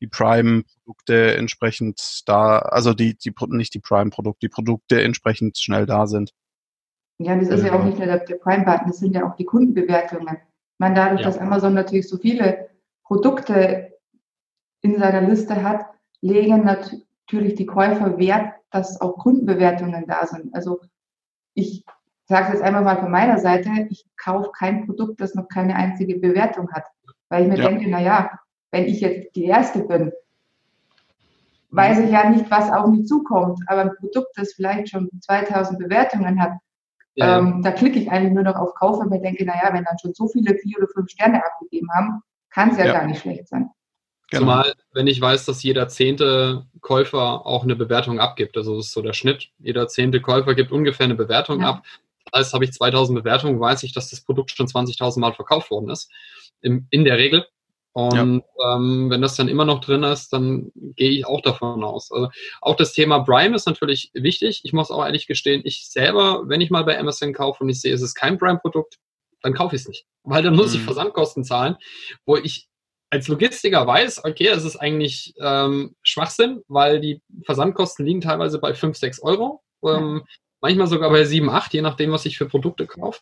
die 0.00 0.06
Prime-Produkte 0.06 1.36
entsprechend 1.36 2.22
da, 2.26 2.58
also 2.58 2.94
die, 2.94 3.16
die, 3.16 3.32
nicht 3.48 3.74
die 3.74 3.80
Prime-Produkte, 3.80 4.46
die 4.46 4.48
Produkte 4.48 5.02
entsprechend 5.02 5.58
schnell 5.58 5.86
da 5.86 6.06
sind. 6.06 6.32
Ja, 7.24 7.36
das 7.36 7.48
ist 7.48 7.64
ja 7.64 7.72
auch 7.72 7.84
nicht 7.84 7.98
nur 7.98 8.06
der, 8.06 8.18
der 8.18 8.36
Prime-Button, 8.36 8.88
das 8.88 8.98
sind 8.98 9.14
ja 9.14 9.28
auch 9.28 9.36
die 9.36 9.44
Kundenbewertungen. 9.44 10.38
Meine, 10.78 10.94
dadurch, 10.94 11.20
ja. 11.20 11.26
dass 11.26 11.38
Amazon 11.38 11.74
natürlich 11.74 12.08
so 12.08 12.18
viele 12.18 12.68
Produkte 13.04 13.92
in 14.80 14.98
seiner 14.98 15.20
Liste 15.20 15.62
hat, 15.62 15.86
legen 16.20 16.64
natürlich 16.64 17.54
die 17.54 17.66
Käufer 17.66 18.18
Wert, 18.18 18.54
dass 18.70 19.00
auch 19.00 19.16
Kundenbewertungen 19.18 20.06
da 20.06 20.26
sind. 20.26 20.54
Also 20.54 20.80
ich 21.54 21.84
sage 22.26 22.46
es 22.46 22.52
jetzt 22.54 22.62
einmal 22.62 22.82
mal 22.82 22.98
von 22.98 23.10
meiner 23.10 23.38
Seite, 23.38 23.70
ich 23.90 24.06
kaufe 24.16 24.50
kein 24.56 24.86
Produkt, 24.86 25.20
das 25.20 25.34
noch 25.34 25.48
keine 25.48 25.76
einzige 25.76 26.18
Bewertung 26.18 26.72
hat. 26.72 26.84
Weil 27.28 27.44
ich 27.44 27.48
mir 27.48 27.58
ja. 27.58 27.68
denke, 27.68 27.88
na 27.88 28.00
ja, 28.00 28.30
wenn 28.70 28.84
ich 28.84 29.00
jetzt 29.00 29.36
die 29.36 29.44
Erste 29.44 29.80
bin, 29.80 30.12
weiß 31.70 32.00
ich 32.00 32.10
ja 32.10 32.28
nicht, 32.28 32.50
was 32.50 32.70
auf 32.70 32.86
mich 32.86 33.06
zukommt. 33.06 33.60
Aber 33.66 33.82
ein 33.82 33.96
Produkt, 33.98 34.32
das 34.36 34.54
vielleicht 34.54 34.90
schon 34.90 35.10
2000 35.20 35.78
Bewertungen 35.78 36.40
hat, 36.40 36.52
ja. 37.14 37.38
Ähm, 37.38 37.62
da 37.62 37.72
klicke 37.72 37.98
ich 37.98 38.10
eigentlich 38.10 38.32
nur 38.32 38.44
noch 38.44 38.56
auf 38.56 38.74
Kauf, 38.74 38.98
und 38.98 39.10
mir 39.10 39.20
denke, 39.20 39.44
naja, 39.44 39.70
wenn 39.72 39.84
dann 39.84 39.98
schon 39.98 40.14
so 40.14 40.28
viele 40.28 40.54
vier 40.56 40.78
oder 40.78 40.88
fünf 40.88 41.10
Sterne 41.10 41.44
abgegeben 41.44 41.88
haben, 41.94 42.22
kann 42.50 42.70
es 42.70 42.78
ja, 42.78 42.86
ja, 42.86 42.92
gar 42.92 43.06
nicht 43.06 43.20
schlecht 43.20 43.48
sein. 43.48 43.70
Genau. 44.30 44.44
Zumal, 44.44 44.72
wenn 44.94 45.06
ich 45.06 45.20
weiß, 45.20 45.44
dass 45.44 45.62
jeder 45.62 45.88
zehnte 45.88 46.64
Käufer 46.80 47.44
auch 47.44 47.64
eine 47.64 47.76
Bewertung 47.76 48.18
abgibt. 48.18 48.56
Also 48.56 48.76
das 48.76 48.86
ist 48.86 48.92
so 48.92 49.02
der 49.02 49.12
Schnitt. 49.12 49.50
Jeder 49.58 49.88
zehnte 49.88 50.22
Käufer 50.22 50.54
gibt 50.54 50.72
ungefähr 50.72 51.04
eine 51.04 51.14
Bewertung 51.14 51.60
ja. 51.60 51.68
ab. 51.68 51.82
Das 52.30 52.40
heißt, 52.40 52.54
habe 52.54 52.64
ich 52.64 52.72
2000 52.72 53.18
Bewertungen, 53.18 53.60
weiß 53.60 53.82
ich, 53.82 53.92
dass 53.92 54.08
das 54.08 54.22
Produkt 54.22 54.50
schon 54.50 54.66
20.000 54.66 55.20
Mal 55.20 55.34
verkauft 55.34 55.70
worden 55.70 55.90
ist. 55.90 56.10
Im, 56.62 56.86
in 56.90 57.04
der 57.04 57.18
Regel. 57.18 57.44
Und 57.94 58.42
ja. 58.58 58.76
ähm, 58.76 59.10
wenn 59.10 59.20
das 59.20 59.36
dann 59.36 59.48
immer 59.48 59.66
noch 59.66 59.80
drin 59.80 60.02
ist, 60.02 60.32
dann 60.32 60.72
gehe 60.74 61.10
ich 61.10 61.26
auch 61.26 61.42
davon 61.42 61.84
aus. 61.84 62.10
Also 62.10 62.30
auch 62.62 62.76
das 62.76 62.94
Thema 62.94 63.20
Prime 63.20 63.54
ist 63.54 63.66
natürlich 63.66 64.10
wichtig. 64.14 64.62
Ich 64.64 64.72
muss 64.72 64.90
auch 64.90 65.04
ehrlich 65.04 65.26
gestehen, 65.26 65.60
ich 65.64 65.88
selber, 65.90 66.44
wenn 66.46 66.62
ich 66.62 66.70
mal 66.70 66.84
bei 66.84 66.98
Amazon 66.98 67.34
kaufe 67.34 67.62
und 67.62 67.68
ich 67.68 67.80
sehe, 67.80 67.92
es 67.92 68.00
ist 68.00 68.14
kein 68.14 68.38
Prime-Produkt, 68.38 68.98
dann 69.42 69.52
kaufe 69.52 69.76
ich 69.76 69.82
es 69.82 69.88
nicht. 69.88 70.06
Weil 70.22 70.42
dann 70.42 70.56
muss 70.56 70.72
mhm. 70.72 70.80
ich 70.80 70.84
Versandkosten 70.84 71.44
zahlen, 71.44 71.76
wo 72.24 72.36
ich 72.36 72.68
als 73.10 73.28
Logistiker 73.28 73.86
weiß, 73.86 74.24
okay, 74.24 74.48
das 74.48 74.64
ist 74.64 74.76
eigentlich 74.76 75.34
ähm, 75.38 75.94
Schwachsinn, 76.02 76.62
weil 76.68 76.98
die 76.98 77.20
Versandkosten 77.44 78.06
liegen 78.06 78.22
teilweise 78.22 78.58
bei 78.58 78.72
5, 78.72 78.96
6 78.96 79.20
Euro. 79.20 79.62
Ähm, 79.84 80.22
manchmal 80.62 80.86
sogar 80.86 81.10
bei 81.10 81.24
7, 81.24 81.50
8, 81.50 81.74
je 81.74 81.82
nachdem, 81.82 82.10
was 82.12 82.24
ich 82.24 82.38
für 82.38 82.46
Produkte 82.46 82.86
kaufe. 82.86 83.20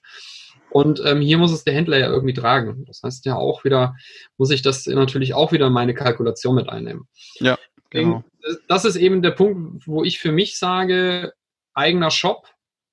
Und 0.71 1.03
ähm, 1.05 1.21
hier 1.21 1.39
muss 1.39 1.53
es 1.53 1.65
der 1.65 1.75
Händler 1.75 1.99
ja 1.99 2.09
irgendwie 2.09 2.35
tragen. 2.35 2.85
Das 2.87 3.03
heißt 3.03 3.27
ja 3.27 3.37
auch 3.37 3.65
wieder, 3.65 3.97
muss 4.37 4.51
ich 4.51 4.63
das 4.63 4.87
natürlich 4.87 5.35
auch 5.35 5.53
wieder 5.53 5.67
in 5.67 5.73
meine 5.73 5.95
Kalkulation 5.95 6.55
mit 6.55 6.69
einnehmen. 6.69 7.09
Ja, 7.39 7.59
genau. 7.91 8.25
Das 8.69 8.85
ist 8.85 8.97
eben 8.97 9.23
der 9.23 9.33
Punkt, 9.33 9.87
wo 9.87 10.05
ich 10.05 10.19
für 10.19 10.33
mich 10.33 10.59
sage, 10.59 11.33
eigener 11.75 12.11
Shop, 12.11 12.47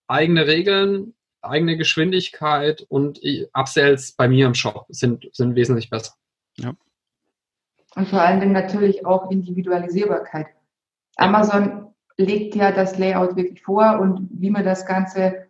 eigene 0.08 0.48
Regeln, 0.48 1.14
eigene 1.42 1.78
Geschwindigkeit 1.78 2.86
und 2.90 3.20
Upsells 3.54 4.14
bei 4.14 4.28
mir 4.28 4.48
im 4.48 4.54
Shop 4.54 4.86
sind, 4.90 5.30
sind 5.32 5.56
wesentlich 5.56 5.90
besser. 5.90 6.14
Ja. 6.58 6.74
Und 7.96 8.08
vor 8.10 8.22
allen 8.22 8.40
Dingen 8.40 8.54
natürlich 8.54 9.06
auch 9.06 9.32
Individualisierbarkeit. 9.32 10.48
Amazon 11.16 11.88
legt 12.18 12.56
ja 12.56 12.72
das 12.72 12.98
Layout 12.98 13.36
wirklich 13.36 13.62
vor 13.62 14.00
und 14.00 14.28
wie 14.32 14.50
man 14.50 14.66
das 14.66 14.86
Ganze 14.86 15.47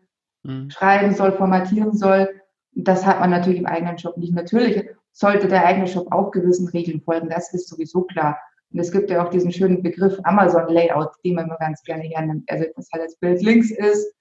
mhm. 0.47 0.69
schreiben 0.69 1.13
soll, 1.13 1.33
formatieren 1.33 1.93
soll. 1.93 2.29
Das 2.71 3.05
hat 3.05 3.19
man 3.19 3.29
natürlich 3.29 3.59
im 3.59 3.65
eigenen 3.65 3.97
Shop 3.97 4.17
nicht. 4.17 4.33
Natürlich 4.33 4.89
sollte 5.11 5.47
der 5.47 5.65
eigene 5.65 5.87
Shop 5.87 6.11
auch 6.11 6.31
gewissen 6.31 6.67
Regeln 6.69 7.01
folgen. 7.01 7.29
Das 7.29 7.53
ist 7.53 7.69
sowieso 7.69 8.03
klar. 8.03 8.37
Und 8.71 8.79
es 8.79 8.91
gibt 8.91 9.09
ja 9.09 9.25
auch 9.25 9.29
diesen 9.29 9.51
schönen 9.51 9.81
Begriff 9.81 10.19
Amazon 10.23 10.67
Layout, 10.67 11.11
den 11.23 11.35
man 11.35 11.45
immer 11.45 11.57
ganz 11.57 11.81
gerne 11.83 12.03
hernimmt. 12.03 12.49
Also, 12.49 12.65
dass 12.75 12.89
halt 12.91 13.03
das 13.03 13.17
Bild 13.17 13.41
links 13.41 13.71
ist, 13.71 14.13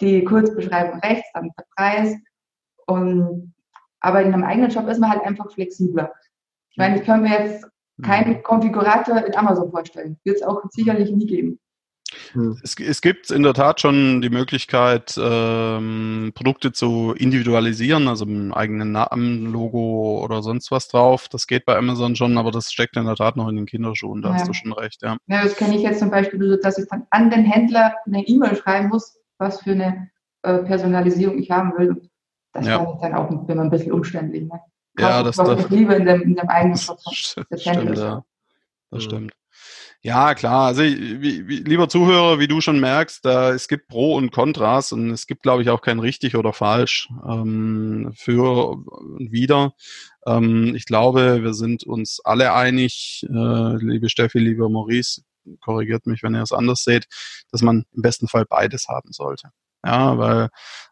die 0.00 0.22
Kurzbeschreibung 0.24 1.00
rechts, 1.00 1.28
dann 1.32 1.50
der 1.58 1.64
Preis. 1.74 2.14
Und, 2.86 3.54
aber 4.00 4.22
in 4.22 4.32
einem 4.32 4.44
eigenen 4.44 4.70
Shop 4.70 4.86
ist 4.88 5.00
man 5.00 5.10
halt 5.10 5.22
einfach 5.22 5.50
flexibler. 5.50 6.12
Ich 6.70 6.76
meine, 6.76 6.96
ich 6.96 7.04
kann 7.04 7.22
mir 7.22 7.30
jetzt 7.30 7.66
keinen 8.02 8.34
mhm. 8.34 8.42
Konfigurator 8.42 9.24
in 9.24 9.34
Amazon 9.34 9.70
vorstellen. 9.70 10.18
Wird 10.24 10.36
es 10.36 10.42
auch 10.42 10.62
sicherlich 10.70 11.10
nie 11.10 11.26
geben. 11.26 11.58
Hm. 12.32 12.58
Es, 12.62 12.74
es, 12.78 13.00
gibt 13.00 13.30
in 13.30 13.42
der 13.42 13.54
Tat 13.54 13.80
schon 13.80 14.20
die 14.20 14.30
Möglichkeit, 14.30 15.14
ähm, 15.18 16.32
Produkte 16.34 16.72
zu 16.72 17.14
individualisieren, 17.16 18.08
also 18.08 18.26
mit 18.26 18.36
einem 18.36 18.52
eigenen 18.52 18.92
Namen, 18.92 19.52
Logo 19.52 20.22
oder 20.24 20.42
sonst 20.42 20.70
was 20.70 20.88
drauf. 20.88 21.28
Das 21.28 21.46
geht 21.46 21.64
bei 21.64 21.76
Amazon 21.76 22.16
schon, 22.16 22.38
aber 22.38 22.50
das 22.50 22.72
steckt 22.72 22.96
in 22.96 23.06
der 23.06 23.16
Tat 23.16 23.36
noch 23.36 23.48
in 23.48 23.56
den 23.56 23.66
Kinderschuhen, 23.66 24.22
da 24.22 24.30
ja. 24.30 24.34
hast 24.34 24.48
du 24.48 24.52
schon 24.52 24.72
recht, 24.72 25.02
ja. 25.02 25.16
Ja, 25.26 25.42
das 25.42 25.56
kenne 25.56 25.76
ich 25.76 25.82
jetzt 25.82 26.00
zum 26.00 26.10
Beispiel, 26.10 26.58
dass 26.62 26.78
ich 26.78 26.86
dann 26.88 27.06
an 27.10 27.30
den 27.30 27.44
Händler 27.44 27.94
eine 28.06 28.26
E-Mail 28.26 28.56
schreiben 28.56 28.88
muss, 28.88 29.18
was 29.38 29.62
für 29.62 29.72
eine 29.72 30.10
äh, 30.42 30.58
Personalisierung 30.58 31.38
ich 31.38 31.50
haben 31.50 31.72
will. 31.76 32.08
Das 32.52 32.66
ja. 32.66 32.82
ich 32.82 33.00
dann 33.00 33.14
auch 33.14 33.30
immer 33.30 33.62
ein 33.62 33.70
bisschen 33.70 33.92
umständlich. 33.92 34.44
Ne? 34.44 34.60
Ja, 34.98 35.22
das, 35.22 35.36
das, 35.36 35.48
das 35.48 35.70
lieber 35.70 35.96
in 35.96 36.06
dem, 36.06 36.22
in 36.22 36.36
dem 36.36 36.48
eigenen. 36.48 36.78
Das 37.50 37.60
stimmt, 37.60 37.98
ja. 37.98 38.24
Das 38.90 39.02
stimmt. 39.02 39.32
Ja, 40.06 40.36
klar. 40.36 40.66
Also 40.66 40.82
wie, 40.82 41.48
wie, 41.48 41.56
lieber 41.64 41.88
Zuhörer, 41.88 42.38
wie 42.38 42.46
du 42.46 42.60
schon 42.60 42.78
merkst, 42.78 43.24
da, 43.24 43.52
es 43.52 43.66
gibt 43.66 43.88
Pro 43.88 44.14
und 44.14 44.30
Kontras 44.30 44.92
und 44.92 45.10
es 45.10 45.26
gibt, 45.26 45.42
glaube 45.42 45.62
ich, 45.62 45.68
auch 45.68 45.82
kein 45.82 45.98
richtig 45.98 46.36
oder 46.36 46.52
falsch 46.52 47.08
ähm, 47.28 48.12
für 48.14 48.68
und 48.68 49.32
wieder. 49.32 49.72
Ähm, 50.24 50.76
ich 50.76 50.84
glaube, 50.86 51.42
wir 51.42 51.54
sind 51.54 51.82
uns 51.82 52.20
alle 52.22 52.52
einig, 52.52 53.26
äh, 53.28 53.76
liebe 53.84 54.08
Steffi, 54.08 54.38
lieber 54.38 54.68
Maurice, 54.68 55.22
korrigiert 55.60 56.06
mich, 56.06 56.22
wenn 56.22 56.36
ihr 56.36 56.42
es 56.42 56.52
anders 56.52 56.84
seht, 56.84 57.08
dass 57.50 57.62
man 57.62 57.84
im 57.92 58.02
besten 58.02 58.28
Fall 58.28 58.44
beides 58.48 58.86
haben 58.86 59.10
sollte. 59.10 59.48
Ja, 59.86 60.18
weil 60.18 60.48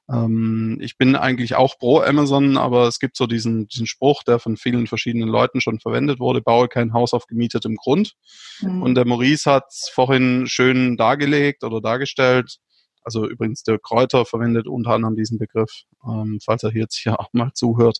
ähm, 0.09 0.79
ich 0.81 0.97
bin 0.97 1.17
eigentlich 1.17 1.57
auch 1.57 1.79
pro 1.79 2.01
Amazon, 2.01 2.57
aber 2.57 2.87
es 2.87 3.01
gibt 3.01 3.17
so 3.17 3.27
diesen, 3.27 3.67
diesen 3.67 3.89
Spruch, 3.89 4.23
der 4.23 4.39
von 4.39 4.57
vielen 4.57 4.87
verschiedenen 4.87 5.29
Leuten 5.29 5.61
schon 5.61 5.81
verwendet 5.81 6.21
wurde, 6.21 6.41
baue 6.43 6.69
kein 6.69 6.93
Haus 6.93 7.13
auf 7.13 7.27
gemietetem 7.27 7.75
Grund. 7.75 8.13
Mhm. 8.61 8.83
Und 8.83 8.95
der 8.95 9.05
Maurice 9.05 9.51
hat 9.51 9.65
es 9.69 9.91
vorhin 9.93 10.47
schön 10.47 10.97
dargelegt 10.97 11.65
oder 11.65 11.81
dargestellt. 11.81 12.59
Also 13.03 13.29
übrigens, 13.29 13.65
der 13.65 13.79
Kräuter 13.79 14.25
verwendet 14.25 14.69
unter 14.69 14.91
anderem 14.91 15.17
diesen 15.17 15.39
Begriff, 15.39 15.83
ähm, 16.07 16.39
falls 16.43 16.63
er 16.63 16.73
jetzt 16.73 16.97
hier 16.97 17.19
auch 17.21 17.29
mal 17.33 17.51
zuhört. 17.55 17.99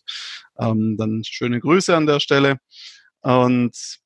Ähm, 0.57 0.95
dann 0.97 1.23
schöne 1.25 1.59
Grüße 1.59 1.95
an 1.95 2.05
der 2.05 2.21
Stelle. 2.21 2.57
Und 3.21 3.99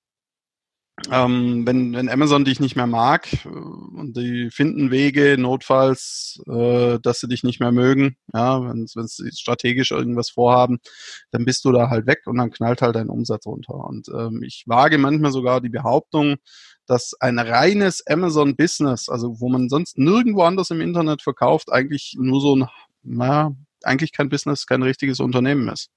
ähm, 1.11 1.65
wenn, 1.65 1.93
wenn 1.93 2.09
Amazon 2.09 2.45
dich 2.45 2.59
nicht 2.59 2.75
mehr 2.75 2.87
mag 2.87 3.31
äh, 3.45 3.47
und 3.47 4.15
die 4.15 4.49
finden 4.51 4.91
Wege, 4.91 5.37
notfalls, 5.37 6.41
äh, 6.47 6.99
dass 7.01 7.19
sie 7.19 7.27
dich 7.27 7.43
nicht 7.43 7.59
mehr 7.59 7.71
mögen, 7.71 8.17
ja, 8.33 8.61
wenn 8.63 8.85
sie 8.85 9.31
strategisch 9.31 9.91
irgendwas 9.91 10.29
vorhaben, 10.29 10.79
dann 11.31 11.45
bist 11.45 11.65
du 11.65 11.71
da 11.71 11.89
halt 11.89 12.07
weg 12.07 12.21
und 12.25 12.37
dann 12.37 12.51
knallt 12.51 12.81
halt 12.81 12.95
dein 12.95 13.09
Umsatz 13.09 13.45
runter. 13.45 13.75
Und 13.75 14.07
ähm, 14.09 14.43
ich 14.43 14.63
wage 14.67 14.97
manchmal 14.97 15.31
sogar 15.31 15.61
die 15.61 15.69
Behauptung, 15.69 16.37
dass 16.85 17.13
ein 17.19 17.37
reines 17.39 18.05
Amazon-Business, 18.07 19.09
also 19.09 19.39
wo 19.39 19.49
man 19.49 19.69
sonst 19.69 19.97
nirgendwo 19.97 20.43
anders 20.43 20.71
im 20.71 20.81
Internet 20.81 21.21
verkauft, 21.21 21.71
eigentlich 21.71 22.15
nur 22.17 22.41
so 22.41 22.55
ein, 22.55 22.67
naja, 23.03 23.51
eigentlich 23.83 24.11
kein 24.11 24.29
Business, 24.29 24.65
kein 24.65 24.83
richtiges 24.83 25.19
Unternehmen 25.19 25.69
ist. 25.69 25.89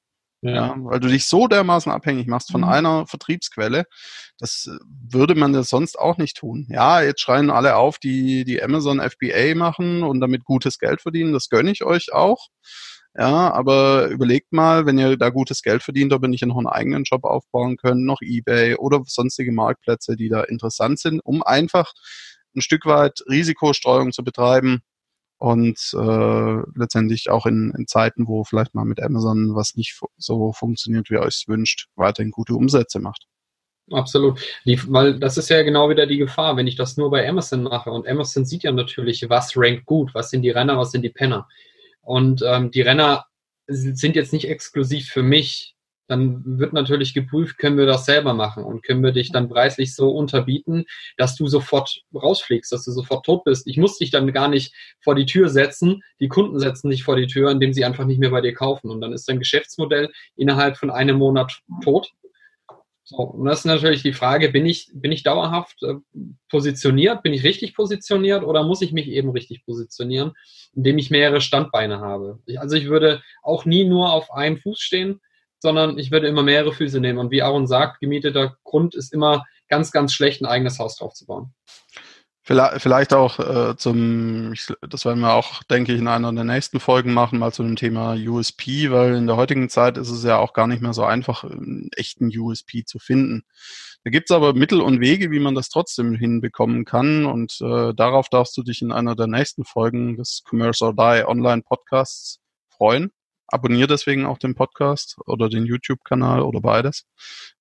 Ja. 0.42 0.54
ja. 0.54 0.74
weil 0.78 1.00
du 1.00 1.08
dich 1.08 1.26
so 1.26 1.46
dermaßen 1.46 1.90
abhängig 1.90 2.26
machst 2.26 2.50
von 2.50 2.62
mhm. 2.62 2.68
einer 2.68 3.06
Vertriebsquelle. 3.06 3.84
Das 4.38 4.68
äh, 4.68 4.78
würde 5.10 5.34
man 5.34 5.54
ja 5.54 5.62
sonst 5.62 5.98
auch 5.98 6.18
nicht 6.18 6.36
tun. 6.36 6.66
Ja, 6.68 7.00
jetzt 7.00 7.20
schreien 7.20 7.50
alle 7.50 7.76
auf, 7.76 7.98
die, 7.98 8.44
die 8.44 8.62
Amazon 8.62 9.00
FBA 9.00 9.54
machen 9.54 10.02
und 10.02 10.20
damit 10.20 10.44
gutes 10.44 10.78
Geld 10.78 11.00
verdienen. 11.00 11.32
Das 11.32 11.48
gönne 11.48 11.70
ich 11.70 11.84
euch 11.84 12.12
auch. 12.12 12.48
Ja, 13.16 13.52
aber 13.52 14.08
überlegt 14.08 14.52
mal, 14.52 14.86
wenn 14.86 14.98
ihr 14.98 15.18
da 15.18 15.28
gutes 15.28 15.62
Geld 15.62 15.82
verdient, 15.82 16.14
ob 16.14 16.22
ihr 16.22 16.28
nicht 16.28 16.44
noch 16.46 16.56
einen 16.56 16.66
eigenen 16.66 17.04
Job 17.04 17.24
aufbauen 17.24 17.76
könnt, 17.76 18.04
noch 18.04 18.22
Ebay 18.22 18.76
oder 18.76 19.02
sonstige 19.06 19.52
Marktplätze, 19.52 20.16
die 20.16 20.30
da 20.30 20.42
interessant 20.42 20.98
sind, 20.98 21.20
um 21.20 21.42
einfach 21.42 21.92
ein 22.56 22.62
Stück 22.62 22.86
weit 22.86 23.20
Risikostreuung 23.28 24.12
zu 24.12 24.24
betreiben 24.24 24.82
und 25.42 25.92
äh, 25.94 26.62
letztendlich 26.78 27.28
auch 27.28 27.46
in, 27.46 27.74
in 27.76 27.88
Zeiten, 27.88 28.28
wo 28.28 28.44
vielleicht 28.44 28.76
mal 28.76 28.84
mit 28.84 29.02
Amazon 29.02 29.56
was 29.56 29.74
nicht 29.74 29.98
so 30.16 30.52
funktioniert, 30.52 31.10
wie 31.10 31.14
ihr 31.14 31.20
euch 31.20 31.46
wünscht, 31.48 31.88
weiterhin 31.96 32.30
gute 32.30 32.54
Umsätze 32.54 33.00
macht. 33.00 33.26
Absolut. 33.90 34.40
Die, 34.64 34.80
weil 34.92 35.18
das 35.18 35.38
ist 35.38 35.50
ja 35.50 35.64
genau 35.64 35.90
wieder 35.90 36.06
die 36.06 36.18
Gefahr, 36.18 36.56
wenn 36.56 36.68
ich 36.68 36.76
das 36.76 36.96
nur 36.96 37.10
bei 37.10 37.28
Amazon 37.28 37.64
mache. 37.64 37.90
Und 37.90 38.06
Amazon 38.06 38.44
sieht 38.44 38.62
ja 38.62 38.70
natürlich, 38.70 39.28
was 39.28 39.56
rankt 39.56 39.84
gut, 39.84 40.14
was 40.14 40.30
sind 40.30 40.42
die 40.42 40.50
Renner, 40.50 40.78
was 40.78 40.92
sind 40.92 41.02
die 41.02 41.10
Penner. 41.10 41.48
Und 42.02 42.42
ähm, 42.46 42.70
die 42.70 42.82
Renner 42.82 43.24
sind 43.66 44.14
jetzt 44.14 44.32
nicht 44.32 44.48
exklusiv 44.48 45.08
für 45.08 45.24
mich 45.24 45.74
dann 46.12 46.42
wird 46.44 46.72
natürlich 46.72 47.14
geprüft, 47.14 47.58
können 47.58 47.78
wir 47.78 47.86
das 47.86 48.04
selber 48.04 48.34
machen 48.34 48.62
und 48.64 48.82
können 48.82 49.02
wir 49.02 49.12
dich 49.12 49.32
dann 49.32 49.48
preislich 49.48 49.94
so 49.96 50.10
unterbieten, 50.10 50.84
dass 51.16 51.36
du 51.36 51.46
sofort 51.46 52.02
rausfliegst, 52.14 52.70
dass 52.70 52.84
du 52.84 52.92
sofort 52.92 53.24
tot 53.26 53.44
bist. 53.44 53.66
Ich 53.66 53.78
muss 53.78 53.98
dich 53.98 54.10
dann 54.10 54.30
gar 54.32 54.48
nicht 54.48 54.74
vor 55.00 55.14
die 55.14 55.26
Tür 55.26 55.48
setzen, 55.48 56.02
die 56.20 56.28
Kunden 56.28 56.60
setzen 56.60 56.90
dich 56.90 57.02
vor 57.02 57.16
die 57.16 57.26
Tür, 57.26 57.50
indem 57.50 57.72
sie 57.72 57.84
einfach 57.84 58.04
nicht 58.04 58.20
mehr 58.20 58.30
bei 58.30 58.42
dir 58.42 58.54
kaufen 58.54 58.90
und 58.90 59.00
dann 59.00 59.12
ist 59.12 59.28
dein 59.28 59.38
Geschäftsmodell 59.38 60.12
innerhalb 60.36 60.76
von 60.76 60.90
einem 60.90 61.16
Monat 61.16 61.60
tot. 61.82 62.12
So, 63.04 63.16
und 63.16 63.46
das 63.46 63.60
ist 63.60 63.64
natürlich 63.64 64.02
die 64.02 64.12
Frage, 64.12 64.50
bin 64.50 64.64
ich, 64.64 64.88
bin 64.94 65.10
ich 65.10 65.24
dauerhaft 65.24 65.82
äh, 65.82 65.94
positioniert, 66.48 67.22
bin 67.22 67.32
ich 67.32 67.42
richtig 67.42 67.74
positioniert 67.74 68.44
oder 68.44 68.62
muss 68.62 68.80
ich 68.80 68.92
mich 68.92 69.08
eben 69.08 69.30
richtig 69.30 69.64
positionieren, 69.64 70.32
indem 70.74 70.98
ich 70.98 71.10
mehrere 71.10 71.40
Standbeine 71.40 71.98
habe? 72.00 72.38
Ich, 72.46 72.60
also 72.60 72.76
ich 72.76 72.88
würde 72.88 73.22
auch 73.42 73.64
nie 73.64 73.84
nur 73.84 74.12
auf 74.12 74.30
einem 74.30 74.58
Fuß 74.58 74.78
stehen, 74.78 75.20
sondern 75.62 75.96
ich 75.96 76.10
würde 76.10 76.26
immer 76.26 76.42
mehrere 76.42 76.72
Füße 76.72 77.00
nehmen. 77.00 77.18
Und 77.18 77.30
wie 77.30 77.42
Aaron 77.42 77.66
sagt, 77.66 78.00
gemieteter 78.00 78.56
Grund 78.64 78.94
ist 78.94 79.14
immer 79.14 79.46
ganz, 79.68 79.92
ganz 79.92 80.12
schlecht, 80.12 80.42
ein 80.42 80.46
eigenes 80.46 80.78
Haus 80.78 80.96
drauf 80.96 81.14
zu 81.14 81.24
bauen. 81.24 81.54
Vielleicht 82.44 83.14
auch 83.14 83.38
äh, 83.38 83.76
zum, 83.76 84.54
das 84.80 85.04
werden 85.04 85.20
wir 85.20 85.32
auch, 85.32 85.62
denke 85.62 85.92
ich, 85.92 86.00
in 86.00 86.08
einer 86.08 86.32
der 86.32 86.42
nächsten 86.42 86.80
Folgen 86.80 87.14
machen, 87.14 87.38
mal 87.38 87.52
zu 87.52 87.62
dem 87.62 87.76
Thema 87.76 88.14
USP, 88.14 88.90
weil 88.90 89.14
in 89.14 89.28
der 89.28 89.36
heutigen 89.36 89.68
Zeit 89.68 89.96
ist 89.96 90.10
es 90.10 90.24
ja 90.24 90.38
auch 90.38 90.52
gar 90.52 90.66
nicht 90.66 90.82
mehr 90.82 90.92
so 90.92 91.04
einfach, 91.04 91.44
einen 91.44 91.88
echten 91.96 92.36
USP 92.36 92.84
zu 92.84 92.98
finden. 92.98 93.44
Da 94.02 94.10
gibt's 94.10 94.32
aber 94.32 94.54
Mittel 94.54 94.80
und 94.80 94.98
Wege, 94.98 95.30
wie 95.30 95.38
man 95.38 95.54
das 95.54 95.68
trotzdem 95.68 96.16
hinbekommen 96.16 96.84
kann. 96.84 97.26
Und 97.26 97.60
äh, 97.60 97.94
darauf 97.94 98.28
darfst 98.28 98.56
du 98.56 98.64
dich 98.64 98.82
in 98.82 98.90
einer 98.90 99.14
der 99.14 99.28
nächsten 99.28 99.64
Folgen 99.64 100.16
des 100.16 100.42
Commerce 100.44 100.84
or 100.84 100.92
Die 100.94 101.24
Online 101.24 101.62
Podcasts 101.62 102.40
freuen 102.76 103.12
abonniere 103.52 103.88
deswegen 103.88 104.26
auch 104.26 104.38
den 104.38 104.54
Podcast 104.54 105.18
oder 105.26 105.48
den 105.48 105.66
YouTube-Kanal 105.66 106.42
oder 106.42 106.60
beides, 106.60 107.06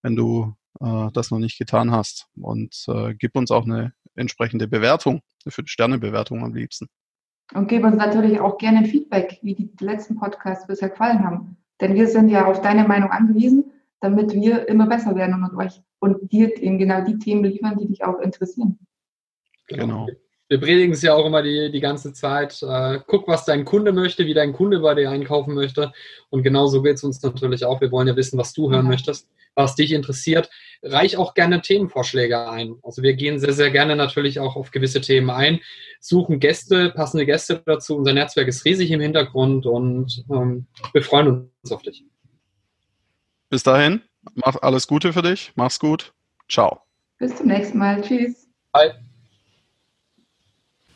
wenn 0.02 0.16
du 0.16 0.56
äh, 0.80 1.10
das 1.14 1.32
noch 1.32 1.40
nicht 1.40 1.58
getan 1.58 1.92
hast. 1.92 2.28
Und 2.40 2.86
äh, 2.88 3.14
gib 3.16 3.36
uns 3.36 3.52
auch 3.52 3.66
eine 3.66 3.94
entsprechende 4.16 4.68
Bewertung, 4.68 5.22
eine 5.46 5.52
Fünf-Sterne-Bewertung 5.52 6.44
am 6.44 6.54
liebsten. 6.54 6.88
Und 7.54 7.68
gib 7.68 7.84
uns 7.84 7.96
natürlich 7.96 8.40
auch 8.40 8.58
gerne 8.58 8.80
ein 8.80 8.86
Feedback, 8.86 9.40
wie 9.42 9.56
die 9.56 9.72
letzten 9.82 10.16
Podcasts 10.16 10.68
bisher 10.68 10.90
gefallen 10.90 11.24
haben. 11.24 11.58
Denn 11.82 11.96
wir 11.96 12.08
sind 12.08 12.30
ja 12.30 12.46
auf 12.46 12.62
deine 12.62 12.88
Meinung 12.88 13.12
angewiesen, 13.12 13.72
damit 14.00 14.34
wir 14.34 14.68
immer 14.70 14.88
besser 14.88 15.16
werden 15.16 15.44
und 15.44 15.56
euch 15.58 15.82
und 16.00 16.32
dir 16.32 16.58
eben 16.62 16.78
genau 16.78 17.04
die 17.04 17.18
Themen 17.20 17.44
liefern, 17.44 17.78
die 17.78 17.88
dich 17.88 18.04
auch 18.04 18.20
interessieren. 18.20 18.80
Genau. 19.68 20.08
Genau 20.52 20.60
wir 20.60 20.60
predigen 20.60 20.94
es 20.94 21.02
ja 21.02 21.14
auch 21.14 21.26
immer 21.26 21.42
die, 21.42 21.72
die 21.72 21.80
ganze 21.80 22.12
Zeit. 22.12 22.62
Äh, 22.62 23.00
guck, 23.08 23.28
was 23.28 23.46
dein 23.46 23.64
Kunde 23.64 23.94
möchte, 23.94 24.26
wie 24.26 24.34
dein 24.34 24.52
Kunde 24.52 24.80
bei 24.80 24.94
dir 24.96 25.10
einkaufen 25.10 25.54
möchte. 25.54 25.94
Und 26.30 26.44
genauso 26.44 26.82
geht 26.82 26.96
es 26.96 27.04
uns 27.06 27.22
natürlich 27.22 27.64
auch. 27.64 27.80
Wir 27.80 27.92
wollen 27.92 28.08
ja 28.08 28.16
wissen, 28.18 28.38
was 28.38 28.52
du 28.52 28.70
hören 28.70 28.88
möchtest, 28.88 29.30
was 29.56 29.76
dich 29.76 29.94
interessiert. 29.94 30.50
Reich 30.84 31.16
auch 31.16 31.36
gerne 31.36 31.62
Themenvorschläge 31.62 32.50
ein. 32.50 32.76
Also 32.84 33.02
wir 33.02 33.14
gehen 33.14 33.40
sehr, 33.40 33.54
sehr 33.54 33.72
gerne 33.72 33.96
natürlich 33.96 34.42
auch 34.42 34.58
auf 34.58 34.72
gewisse 34.72 35.00
Themen 35.00 35.30
ein, 35.30 35.62
suchen 36.02 36.40
Gäste, 36.40 36.90
passende 36.90 37.26
Gäste 37.26 37.64
dazu. 37.66 37.96
Unser 37.96 38.14
Netzwerk 38.14 38.50
ist 38.50 38.66
riesig 38.66 38.92
im 38.92 39.00
Hintergrund 39.00 39.66
und 39.66 40.26
ähm, 40.30 40.66
wir 40.92 41.02
freuen 41.02 41.50
uns 41.62 41.72
auf 41.72 41.82
dich. 41.82 42.04
Bis 43.50 43.64
dahin, 43.64 44.02
mach 44.34 44.62
alles 44.62 44.88
Gute 44.88 45.14
für 45.14 45.22
dich. 45.22 45.54
Mach's 45.56 45.80
gut. 45.80 46.14
Ciao. 46.50 46.82
Bis 47.20 47.38
zum 47.38 47.48
nächsten 47.48 47.78
Mal. 47.78 48.02
Tschüss. 48.02 48.50
Bye. 48.74 49.11